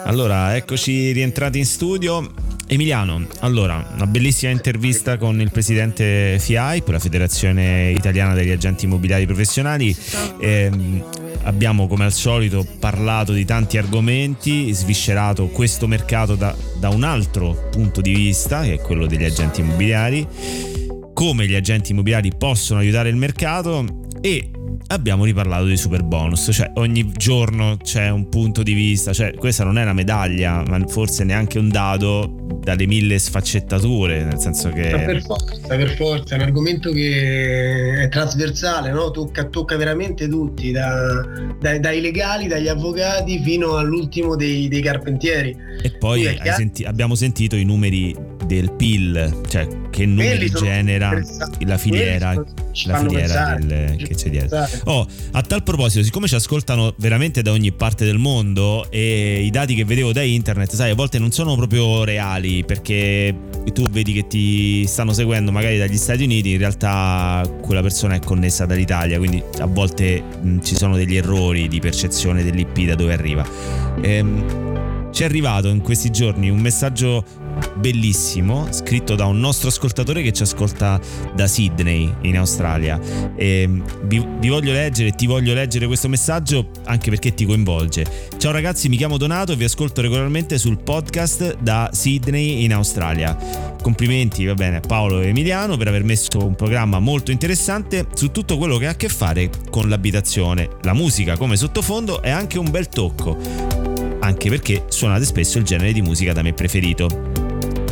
Allora, 0.04 0.54
eccoci 0.54 1.10
rientrati 1.10 1.58
in 1.58 1.66
studio. 1.66 2.24
Emiliano, 2.68 3.26
allora, 3.40 3.84
una 3.94 4.06
bellissima 4.06 4.52
intervista 4.52 5.18
con 5.18 5.40
il 5.40 5.50
presidente 5.50 6.38
FIAI, 6.38 6.84
la 6.86 7.00
Federazione 7.00 7.90
Italiana 7.90 8.34
degli 8.34 8.50
Agenti 8.50 8.84
Immobiliari 8.84 9.26
Professionali. 9.26 9.94
Eh, 10.38 10.70
abbiamo 11.42 11.88
come 11.88 12.04
al 12.04 12.12
solito 12.12 12.64
parlato 12.78 13.32
di 13.32 13.44
tanti 13.44 13.76
argomenti, 13.76 14.72
sviscerato 14.72 15.48
questo 15.48 15.88
mercato 15.88 16.36
da, 16.36 16.54
da 16.78 16.90
un 16.90 17.02
altro 17.02 17.68
punto 17.72 18.00
di 18.00 18.14
vista, 18.14 18.62
che 18.62 18.74
è 18.74 18.78
quello 18.78 19.06
degli 19.06 19.24
agenti 19.24 19.62
immobiliari, 19.62 20.26
come 21.16 21.46
gli 21.46 21.54
agenti 21.54 21.92
immobiliari 21.92 22.30
possono 22.36 22.80
aiutare 22.80 23.08
il 23.08 23.16
mercato 23.16 24.02
e 24.20 24.50
abbiamo 24.88 25.24
riparlato 25.24 25.64
dei 25.64 25.78
super 25.78 26.02
bonus, 26.02 26.50
cioè 26.52 26.72
ogni 26.74 27.10
giorno 27.16 27.78
c'è 27.82 28.10
un 28.10 28.28
punto 28.28 28.62
di 28.62 28.74
vista, 28.74 29.14
cioè 29.14 29.32
questa 29.32 29.64
non 29.64 29.78
è 29.78 29.82
una 29.82 29.94
medaglia, 29.94 30.62
ma 30.68 30.78
forse 30.86 31.24
neanche 31.24 31.58
un 31.58 31.70
dado 31.70 32.58
dalle 32.60 32.86
mille 32.86 33.18
sfaccettature, 33.18 34.24
nel 34.24 34.38
senso 34.38 34.68
che... 34.68 34.90
Ma 34.90 34.98
per 35.04 35.22
forza, 35.22 35.76
per 35.76 35.96
forza, 35.96 36.34
è 36.34 36.38
un 36.38 36.44
argomento 36.44 36.92
che 36.92 38.02
è 38.02 38.08
trasversale, 38.10 38.90
no? 38.90 39.10
tocca, 39.10 39.44
tocca, 39.44 39.78
veramente 39.78 40.28
tutti, 40.28 40.70
da, 40.70 41.22
dai, 41.58 41.80
dai, 41.80 42.02
legali, 42.02 42.46
dagli 42.46 42.68
avvocati 42.68 43.40
fino 43.42 43.76
all'ultimo 43.78 44.36
dei, 44.36 44.68
dei 44.68 44.82
carpentieri. 44.82 45.56
E 45.80 45.92
poi 45.92 46.28
senti, 46.54 46.84
abbiamo 46.84 47.14
sentito 47.14 47.56
i 47.56 47.64
numeri 47.64 48.34
del 48.46 48.72
PIL, 48.72 49.42
cioè 49.48 49.66
che 49.90 50.06
numeri 50.06 50.50
genera 50.50 51.18
la 51.60 51.78
filiera, 51.78 52.34
la 52.84 52.98
filiera 52.98 53.56
del, 53.58 53.96
che 53.96 54.14
c'è 54.14 54.30
dietro. 54.30 54.66
Oh, 54.84 55.06
a 55.32 55.42
tal 55.42 55.62
proposito, 55.62 56.04
siccome 56.04 56.28
ci 56.28 56.34
ascoltano 56.34 56.94
veramente 56.98 57.42
da 57.42 57.52
ogni 57.52 57.72
parte 57.72 58.04
del 58.04 58.18
mondo 58.18 58.90
e 58.90 59.42
i 59.42 59.50
dati 59.50 59.74
che 59.74 59.84
vedevo 59.84 60.12
da 60.12 60.22
internet, 60.22 60.74
sai, 60.74 60.90
a 60.90 60.94
volte 60.94 61.18
non 61.18 61.32
sono 61.32 61.56
proprio 61.56 62.04
reali 62.04 62.64
perché 62.64 63.34
tu 63.72 63.88
vedi 63.88 64.12
che 64.12 64.26
ti 64.26 64.86
stanno 64.86 65.12
seguendo 65.12 65.50
magari 65.50 65.78
dagli 65.78 65.96
Stati 65.96 66.24
Uniti, 66.24 66.52
in 66.52 66.58
realtà 66.58 67.42
quella 67.62 67.82
persona 67.82 68.14
è 68.14 68.20
connessa 68.20 68.66
dall'Italia, 68.66 69.18
quindi 69.18 69.42
a 69.58 69.66
volte 69.66 70.22
mh, 70.22 70.60
ci 70.62 70.76
sono 70.76 70.96
degli 70.96 71.16
errori 71.16 71.68
di 71.68 71.80
percezione 71.80 72.44
dell'IP 72.44 72.86
da 72.86 72.94
dove 72.94 73.12
arriva. 73.12 73.46
Ehm, 74.02 75.10
ci 75.12 75.22
è 75.22 75.24
arrivato 75.24 75.68
in 75.68 75.80
questi 75.80 76.10
giorni 76.10 76.50
un 76.50 76.58
messaggio 76.58 77.24
bellissimo 77.76 78.68
scritto 78.70 79.14
da 79.14 79.26
un 79.26 79.38
nostro 79.38 79.68
ascoltatore 79.68 80.22
che 80.22 80.32
ci 80.32 80.42
ascolta 80.42 81.00
da 81.34 81.46
Sydney 81.46 82.12
in 82.22 82.36
Australia. 82.36 82.98
E 83.36 83.68
vi, 84.04 84.26
vi, 84.38 84.48
voglio 84.48 84.72
leggere 84.72 85.12
ti 85.12 85.26
voglio 85.26 85.54
leggere 85.54 85.86
questo 85.86 86.08
messaggio 86.08 86.70
anche 86.84 87.10
perché 87.10 87.34
ti 87.34 87.44
coinvolge. 87.44 88.04
Ciao 88.36 88.52
ragazzi 88.52 88.88
mi 88.88 88.96
chiamo 88.96 89.16
Donato 89.16 89.52
e 89.52 89.56
vi 89.56 89.64
ascolto 89.64 90.00
regolarmente 90.00 90.58
sul 90.58 90.78
podcast 90.78 91.58
da 91.58 91.90
Sydney 91.92 92.64
in 92.64 92.72
Australia. 92.72 93.36
Complimenti 93.80 94.44
va 94.44 94.54
bene 94.54 94.80
Paolo 94.80 95.20
e 95.20 95.28
Emiliano 95.28 95.76
per 95.76 95.88
aver 95.88 96.02
messo 96.02 96.44
un 96.44 96.54
programma 96.54 96.98
molto 96.98 97.30
interessante 97.30 98.06
su 98.14 98.30
tutto 98.30 98.58
quello 98.58 98.78
che 98.78 98.86
ha 98.86 98.90
a 98.90 98.96
che 98.96 99.08
fare 99.08 99.50
con 99.70 99.88
l'abitazione. 99.88 100.68
La 100.82 100.94
musica 100.94 101.36
come 101.36 101.56
sottofondo 101.56 102.22
è 102.22 102.30
anche 102.30 102.58
un 102.58 102.70
bel 102.70 102.88
tocco 102.88 103.84
anche 104.18 104.48
perché 104.48 104.86
suonate 104.88 105.24
spesso 105.24 105.58
il 105.58 105.64
genere 105.64 105.92
di 105.92 106.02
musica 106.02 106.32
da 106.32 106.42
me 106.42 106.52
preferito 106.52 107.25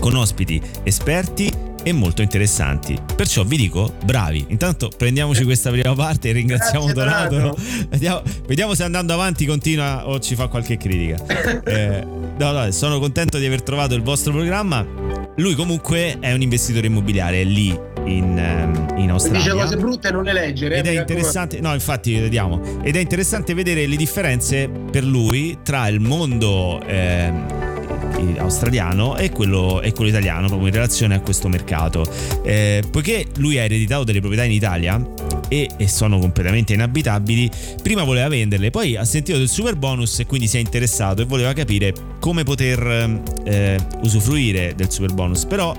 con 0.04 0.16
ospiti 0.16 0.60
esperti 0.82 1.50
e 1.82 1.92
molto 1.94 2.20
interessanti. 2.20 2.94
Perciò 3.16 3.42
vi 3.42 3.56
dico 3.56 3.94
bravi. 4.04 4.44
Intanto 4.48 4.90
prendiamoci 4.94 5.44
questa 5.44 5.70
prima 5.70 5.94
parte 5.94 6.28
e 6.28 6.32
ringraziamo 6.32 6.84
Grazie, 6.92 7.28
Donato. 7.28 7.56
Vediamo, 7.88 8.22
vediamo, 8.46 8.74
se 8.74 8.82
andando 8.82 9.14
avanti 9.14 9.46
continua 9.46 10.06
o 10.06 10.20
ci 10.20 10.34
fa 10.34 10.48
qualche 10.48 10.76
critica. 10.76 11.22
Eh, 11.64 12.04
no, 12.38 12.52
no, 12.52 12.70
sono 12.72 12.98
contento 12.98 13.38
di 13.38 13.46
aver 13.46 13.62
trovato 13.62 13.94
il 13.94 14.02
vostro 14.02 14.32
programma. 14.32 14.86
Lui 15.36 15.54
comunque 15.54 16.18
è 16.20 16.32
un 16.32 16.42
investitore 16.42 16.88
immobiliare, 16.88 17.40
è 17.40 17.44
lì 17.44 17.68
in, 18.04 18.38
ehm, 18.38 18.98
in 18.98 19.10
Australia. 19.10 19.40
Dice 19.40 19.54
cose 19.54 19.76
brutte 19.76 20.10
non 20.10 20.24
le 20.24 20.32
leggere. 20.34 20.76
Ed 20.76 20.86
è 20.86 20.98
interessante, 20.98 21.60
no, 21.60 21.72
infatti, 21.72 22.18
vediamo. 22.18 22.60
Ed 22.82 22.96
è 22.96 23.00
interessante 23.00 23.54
vedere 23.54 23.86
le 23.86 23.96
differenze 23.96 24.68
per 24.68 25.04
lui 25.04 25.58
tra 25.62 25.88
il 25.88 26.00
mondo. 26.00 26.82
Eh, 26.86 27.63
australiano 28.38 29.16
e 29.16 29.30
quello, 29.30 29.80
e 29.80 29.92
quello, 29.92 30.10
italiano 30.10 30.46
proprio 30.46 30.68
in 30.68 30.74
relazione 30.74 31.14
a 31.14 31.20
questo 31.20 31.48
mercato. 31.48 32.06
Eh, 32.42 32.82
poiché 32.90 33.26
lui 33.37 33.58
ha 33.58 33.62
ereditato 33.62 34.04
delle 34.04 34.20
proprietà 34.20 34.44
in 34.44 34.52
Italia 34.52 35.02
e, 35.48 35.70
e, 35.76 35.88
sono 35.88 36.18
completamente 36.18 36.72
inabitabili, 36.72 37.50
prima 37.82 38.04
voleva 38.04 38.28
venderle, 38.28 38.70
poi 38.70 38.96
ha 38.96 39.04
sentito 39.04 39.38
del 39.38 39.48
super 39.48 39.76
bonus 39.76 40.18
e 40.20 40.26
quindi 40.26 40.48
si 40.48 40.56
è 40.56 40.60
interessato 40.60 41.22
e 41.22 41.24
voleva 41.24 41.52
capire 41.52 41.92
come 42.18 42.42
poter 42.42 43.20
eh, 43.44 43.78
usufruire 44.02 44.74
del 44.74 44.90
super 44.90 45.12
bonus. 45.12 45.44
Però 45.44 45.76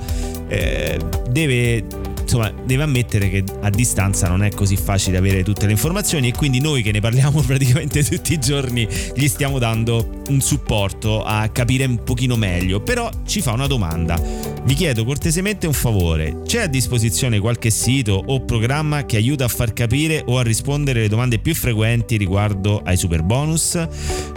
eh, 0.48 1.00
deve 1.30 1.84
insomma 2.26 2.52
deve 2.66 2.84
ammettere 2.84 3.30
che 3.30 3.44
a 3.62 3.70
distanza 3.70 4.28
non 4.28 4.44
è 4.44 4.50
così 4.50 4.76
facile 4.76 5.18
avere 5.18 5.44
tutte 5.44 5.68
le 5.68 5.72
informazioni 5.72 6.30
e 6.30 6.34
quindi 6.34 6.60
noi 6.60 6.82
che 6.82 6.92
ne 6.92 7.00
parliamo 7.00 7.42
praticamente 7.46 8.04
tutti 8.04 8.34
i 8.34 8.40
giorni 8.40 8.88
gli 9.16 9.28
stiamo 9.28 9.60
dando 9.60 10.22
un 10.30 10.42
supporto 10.42 11.24
a 11.24 11.48
capire 11.50 11.86
un 11.86 12.04
pochino 12.04 12.36
meglio 12.36 12.82
però 12.82 13.10
ci 13.26 13.42
fa 13.42 13.54
una 13.54 13.68
domanda. 13.68 14.20
Vi 14.64 14.74
chiedo 14.74 15.06
cortesemente 15.06 15.68
un 15.68 15.74
favore 15.74 16.42
c'è 16.46 16.62
a 16.64 16.68
disposizione 16.68 17.40
qualche 17.40 17.70
sito 17.70 18.22
o 18.26 18.44
programma 18.44 19.06
che 19.06 19.18
aiuta 19.18 19.46
a 19.46 19.50
far 19.50 19.74
capire 19.74 20.24
o 20.26 20.38
a 20.40 20.44
rispondere 20.44 21.00
alle 21.00 21.10
domande 21.10 21.40
più 21.40 21.54
frequenti 21.54 22.18
riguardo 22.18 22.82
ai 22.84 22.98
super 22.98 23.24
bonus 23.24 23.88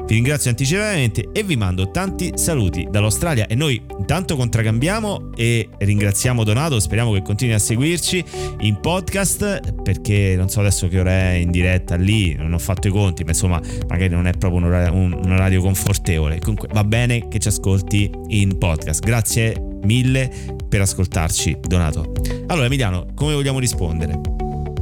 vi 0.08 0.14
ringrazio 0.14 0.48
anticipatamente 0.48 1.28
e 1.32 1.42
vi 1.42 1.54
mando 1.56 1.90
tanti 1.90 2.32
saluti 2.36 2.88
dall'Australia. 2.90 3.46
E 3.46 3.54
noi 3.54 3.80
intanto 3.98 4.36
contraccambiamo 4.36 5.32
e 5.36 5.68
ringraziamo 5.76 6.44
Donato 6.44 6.80
speriamo 6.80 7.12
che 7.12 7.20
continui 7.20 7.52
a 7.52 7.58
seguirci 7.58 8.24
in 8.60 8.80
podcast 8.80 9.82
perché 9.82 10.32
non 10.34 10.48
so 10.48 10.60
adesso 10.60 10.88
che 10.88 10.98
ora 10.98 11.10
è 11.10 11.32
in 11.32 11.50
diretta 11.50 11.96
lì, 11.96 12.34
non 12.34 12.54
ho 12.54 12.58
fatto 12.58 12.88
i 12.88 12.90
conti, 12.90 13.22
ma 13.22 13.30
insomma 13.30 13.60
magari 13.86 14.14
non 14.14 14.26
è 14.26 14.32
proprio 14.32 14.60
un 14.60 14.66
orario, 14.68 14.94
un, 14.94 15.12
un 15.12 15.30
orario 15.30 15.60
confortevole. 15.78 16.38
Comunque 16.40 16.68
va 16.72 16.84
bene 16.84 17.28
che 17.28 17.38
ci 17.38 17.48
ascolti 17.48 18.10
in 18.28 18.58
podcast. 18.58 19.04
Grazie 19.04 19.56
mille 19.82 20.30
per 20.68 20.80
ascoltarci, 20.80 21.58
Donato. 21.62 22.12
Allora 22.48 22.66
Emiliano, 22.66 23.06
come 23.14 23.34
vogliamo 23.34 23.60
rispondere? 23.60 24.20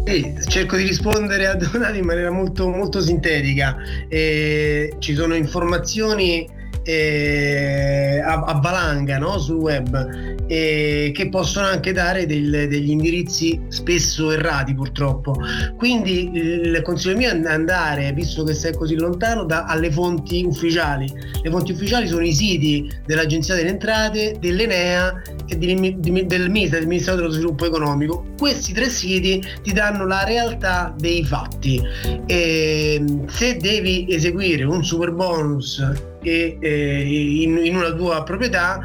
Sì, 0.06 0.34
cerco 0.46 0.76
di 0.76 0.84
rispondere 0.84 1.46
a 1.46 1.54
Donato 1.54 1.96
in 1.96 2.04
maniera 2.04 2.30
molto, 2.30 2.68
molto 2.68 3.00
sintetica. 3.00 3.76
Eh, 4.08 4.94
ci 4.98 5.14
sono 5.14 5.34
informazioni 5.34 6.48
eh, 6.82 8.20
a, 8.24 8.44
a, 8.44 8.54
valanga 8.60 9.18
no? 9.18 9.38
sul 9.38 9.56
web 9.56 10.35
e 10.46 11.10
che 11.14 11.28
possono 11.28 11.66
anche 11.66 11.92
dare 11.92 12.26
del, 12.26 12.68
degli 12.68 12.90
indirizzi 12.90 13.60
spesso 13.68 14.30
errati 14.30 14.74
purtroppo. 14.74 15.34
Quindi 15.76 16.30
il 16.32 16.80
consiglio 16.82 17.16
mio 17.16 17.30
è 17.30 17.46
andare, 17.46 18.12
visto 18.12 18.44
che 18.44 18.54
sei 18.54 18.74
così 18.74 18.94
lontano, 18.94 19.44
da, 19.44 19.64
alle 19.64 19.90
fonti 19.90 20.44
ufficiali. 20.44 21.10
Le 21.42 21.50
fonti 21.50 21.72
ufficiali 21.72 22.06
sono 22.06 22.24
i 22.24 22.32
siti 22.32 22.90
dell'Agenzia 23.04 23.54
delle 23.54 23.70
Entrate, 23.70 24.36
dell'Enea 24.40 25.22
e 25.46 25.58
di, 25.58 26.24
del 26.26 26.50
MISA, 26.50 26.78
del 26.78 26.86
Ministero 26.86 27.16
dello 27.16 27.30
Sviluppo 27.30 27.66
Economico. 27.66 28.24
Questi 28.38 28.72
tre 28.72 28.88
siti 28.88 29.42
ti 29.62 29.72
danno 29.72 30.06
la 30.06 30.24
realtà 30.24 30.94
dei 30.98 31.24
fatti. 31.24 31.80
E 32.26 33.04
se 33.28 33.56
devi 33.56 34.06
eseguire 34.08 34.64
un 34.64 34.84
super 34.84 35.12
bonus 35.12 35.84
e, 36.22 36.56
eh, 36.60 37.42
in, 37.42 37.58
in 37.62 37.76
una 37.76 37.92
tua 37.92 38.22
proprietà, 38.22 38.80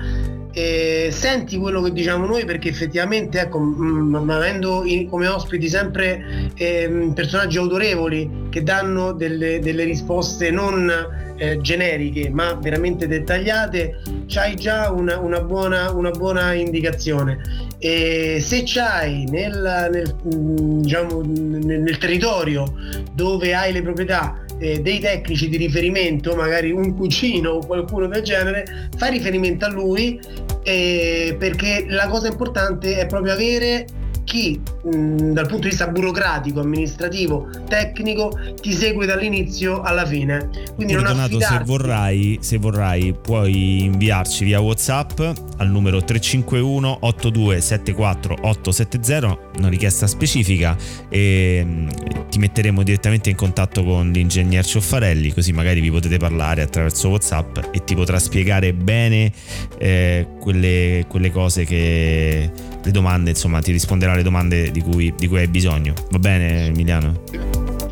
eh, 0.54 1.10
senti 1.12 1.58
quello 1.58 1.82
che 1.82 1.92
diciamo 1.92 2.26
noi 2.26 2.46
perché 2.46 2.70
effettivamente 2.70 3.40
ecco 3.40 3.60
mh, 3.60 4.30
avendo 4.30 4.84
in, 4.86 5.08
come 5.08 5.28
ospiti 5.28 5.70
sempre 5.70 6.52
eh, 6.56 7.12
personaggi 7.14 7.58
autorevoli 7.58 8.48
che 8.50 8.64
danno 8.64 9.14
delle, 9.14 9.60
delle 9.60 9.84
risposte 9.84 10.52
non 10.52 11.31
eh, 11.42 11.60
generiche 11.60 12.30
ma 12.30 12.54
veramente 12.54 13.08
dettagliate 13.08 14.02
c'hai 14.28 14.56
già 14.56 14.92
una, 14.92 15.18
una, 15.18 15.42
buona, 15.42 15.92
una 15.92 16.12
buona 16.12 16.54
indicazione. 16.54 17.42
E 17.80 18.38
se 18.40 18.62
c'hai 18.64 19.26
nel, 19.26 19.90
nel, 19.92 20.16
mm, 20.24 20.82
diciamo, 20.82 21.22
nel, 21.26 21.82
nel 21.82 21.98
territorio 21.98 22.72
dove 23.14 23.56
hai 23.56 23.74
le 23.74 23.82
proprietà 23.82 24.46
eh, 24.60 24.82
dei 24.82 25.00
tecnici 25.00 25.50
di 25.50 25.58
riferimento, 25.58 26.36
magari 26.36 26.70
un 26.70 26.96
cugino 26.96 27.54
o 27.54 27.66
qualcuno 27.66 28.08
del 28.08 28.22
genere, 28.22 28.90
fai 28.96 29.10
riferimento 29.10 29.66
a 29.66 29.70
lui 29.70 30.20
eh, 30.62 31.36
perché 31.40 31.86
la 31.88 32.08
cosa 32.08 32.28
importante 32.28 33.00
è 33.00 33.08
proprio 33.08 33.34
avere 33.34 33.88
chi 34.32 34.58
mh, 34.58 35.34
dal 35.34 35.46
punto 35.46 35.64
di 35.64 35.70
vista 35.70 35.88
burocratico, 35.88 36.62
amministrativo, 36.62 37.50
tecnico 37.68 38.32
ti 38.62 38.72
segue 38.72 39.06
dall'inizio 39.06 39.82
alla 39.82 40.06
fine. 40.06 40.50
Quindi 40.74 40.94
non 40.94 41.04
Donato, 41.04 41.38
se 41.42 41.62
vorrai, 41.66 42.38
se 42.40 42.58
vorrai 42.58 43.14
puoi 43.14 43.84
inviarci 43.84 44.46
via 44.46 44.62
WhatsApp 44.62 45.20
al 45.58 45.68
numero 45.68 46.02
351 46.02 46.98
8274 47.02 48.38
870, 48.42 49.38
una 49.62 49.70
richiesta 49.70 50.08
specifica 50.08 50.76
e 51.10 51.64
mh, 51.64 52.30
ti 52.30 52.40
metteremo 52.40 52.84
direttamente 52.84 53.30
in 53.30 53.36
contatto 53.36 53.84
con 53.84 54.12
l'ingegner 54.12 54.66
Cioffarelli, 54.66 55.34
così 55.34 55.54
magari 55.54 55.80
vi 55.80 55.90
potete 55.92 56.18
parlare 56.18 56.62
attraverso 56.62 57.10
WhatsApp 57.10 57.58
e 57.72 57.84
ti 57.84 57.96
potrà 57.96 58.20
spiegare 58.20 58.74
bene 58.74 59.32
eh, 59.78 60.28
quelle, 60.40 61.06
quelle 61.08 61.32
cose 61.32 61.66
che 61.66 62.52
le 62.84 62.92
domande, 62.92 63.30
insomma, 63.32 63.62
ti 63.62 63.72
risponderà 63.72 64.14
alle 64.14 64.24
domande 64.24 64.72
di 64.72 64.82
cui, 64.82 65.14
di 65.18 65.28
cui 65.28 65.40
hai 65.40 65.48
bisogno. 65.48 65.94
Va 66.10 66.20
bene, 66.20 66.68
Emiliano? 66.68 67.24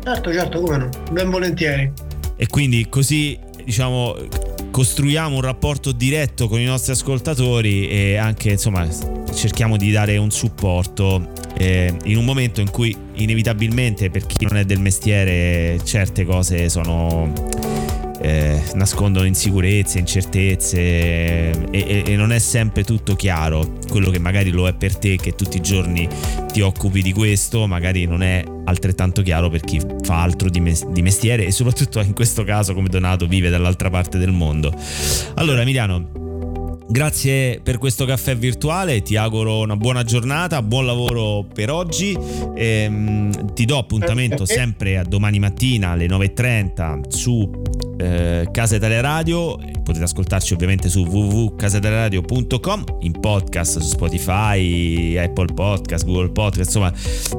Certo, 0.02 0.32
certo, 0.32 0.60
come 0.60 0.76
no, 0.78 0.88
ben 1.12 1.30
volentieri. 1.30 1.92
E 2.36 2.46
quindi 2.46 2.86
così, 2.88 3.38
diciamo, 3.64 4.16
costruiamo 4.70 5.34
un 5.34 5.42
rapporto 5.42 5.92
diretto 5.92 6.48
con 6.48 6.58
i 6.58 6.64
nostri 6.64 6.92
ascoltatori 6.92 7.88
e 7.88 8.16
anche, 8.16 8.50
insomma, 8.52 8.88
cerchiamo 9.34 9.76
di 9.76 9.90
dare 9.90 10.16
un 10.16 10.30
supporto 10.30 11.30
eh, 11.56 11.94
in 12.04 12.16
un 12.16 12.24
momento 12.24 12.60
in 12.60 12.70
cui 12.70 12.96
inevitabilmente 13.14 14.10
per 14.10 14.26
chi 14.26 14.46
non 14.46 14.56
è 14.56 14.64
del 14.64 14.80
mestiere 14.80 15.78
certe 15.84 16.24
cose 16.24 16.68
sono 16.68 17.32
eh, 18.22 18.62
nascondono 18.74 19.26
insicurezze, 19.26 19.98
incertezze 19.98 20.78
e, 20.78 21.54
e, 21.70 22.02
e, 22.06 22.16
non 22.16 22.32
è 22.32 22.38
sempre 22.38 22.84
tutto 22.84 23.16
chiaro. 23.16 23.78
Quello 23.88 24.10
che 24.10 24.18
magari 24.18 24.50
lo 24.50 24.68
è 24.68 24.74
per 24.74 24.96
te, 24.96 25.16
che 25.16 25.34
tutti 25.34 25.56
i 25.56 25.60
giorni 25.60 26.06
ti 26.52 26.60
occupi 26.60 27.00
di 27.00 27.12
questo, 27.12 27.66
magari 27.66 28.04
non 28.04 28.22
è 28.22 28.44
altrettanto 28.64 29.22
chiaro 29.22 29.48
per 29.48 29.62
chi 29.62 29.80
fa 30.02 30.22
altro 30.22 30.50
di, 30.50 30.60
mes- 30.60 30.86
di 30.88 31.02
mestiere 31.02 31.46
e 31.46 31.50
soprattutto 31.50 32.00
in 32.00 32.12
questo 32.12 32.44
caso 32.44 32.74
come 32.74 32.88
Donato 32.88 33.26
vive 33.26 33.48
dall'altra 33.48 33.88
parte 33.88 34.18
del 34.18 34.32
mondo. 34.32 34.72
Allora 35.36 35.62
Emiliano, 35.62 36.29
Grazie 36.90 37.60
per 37.62 37.78
questo 37.78 38.04
caffè 38.04 38.36
virtuale, 38.36 39.00
ti 39.00 39.14
auguro 39.14 39.60
una 39.60 39.76
buona 39.76 40.02
giornata, 40.02 40.60
buon 40.60 40.86
lavoro 40.86 41.46
per 41.54 41.70
oggi. 41.70 42.18
Ehm, 42.56 43.52
ti 43.54 43.64
do 43.64 43.78
appuntamento 43.78 44.42
sempre 44.44 44.98
a 44.98 45.04
domani 45.04 45.38
mattina 45.38 45.90
alle 45.90 46.06
9.30 46.06 47.08
su 47.08 47.48
eh, 47.96 48.48
Casa 48.50 48.74
Italia 48.74 49.00
Radio. 49.00 49.56
Potete 49.84 50.02
ascoltarci 50.02 50.52
ovviamente 50.52 50.88
su 50.88 51.02
www.casaitaliaradio.com 51.02 52.84
in 53.02 53.12
podcast 53.20 53.78
su 53.78 53.86
Spotify, 53.86 55.16
Apple 55.16 55.54
Podcast, 55.54 56.04
Google 56.04 56.30
Podcast, 56.30 56.74
insomma 56.74 56.92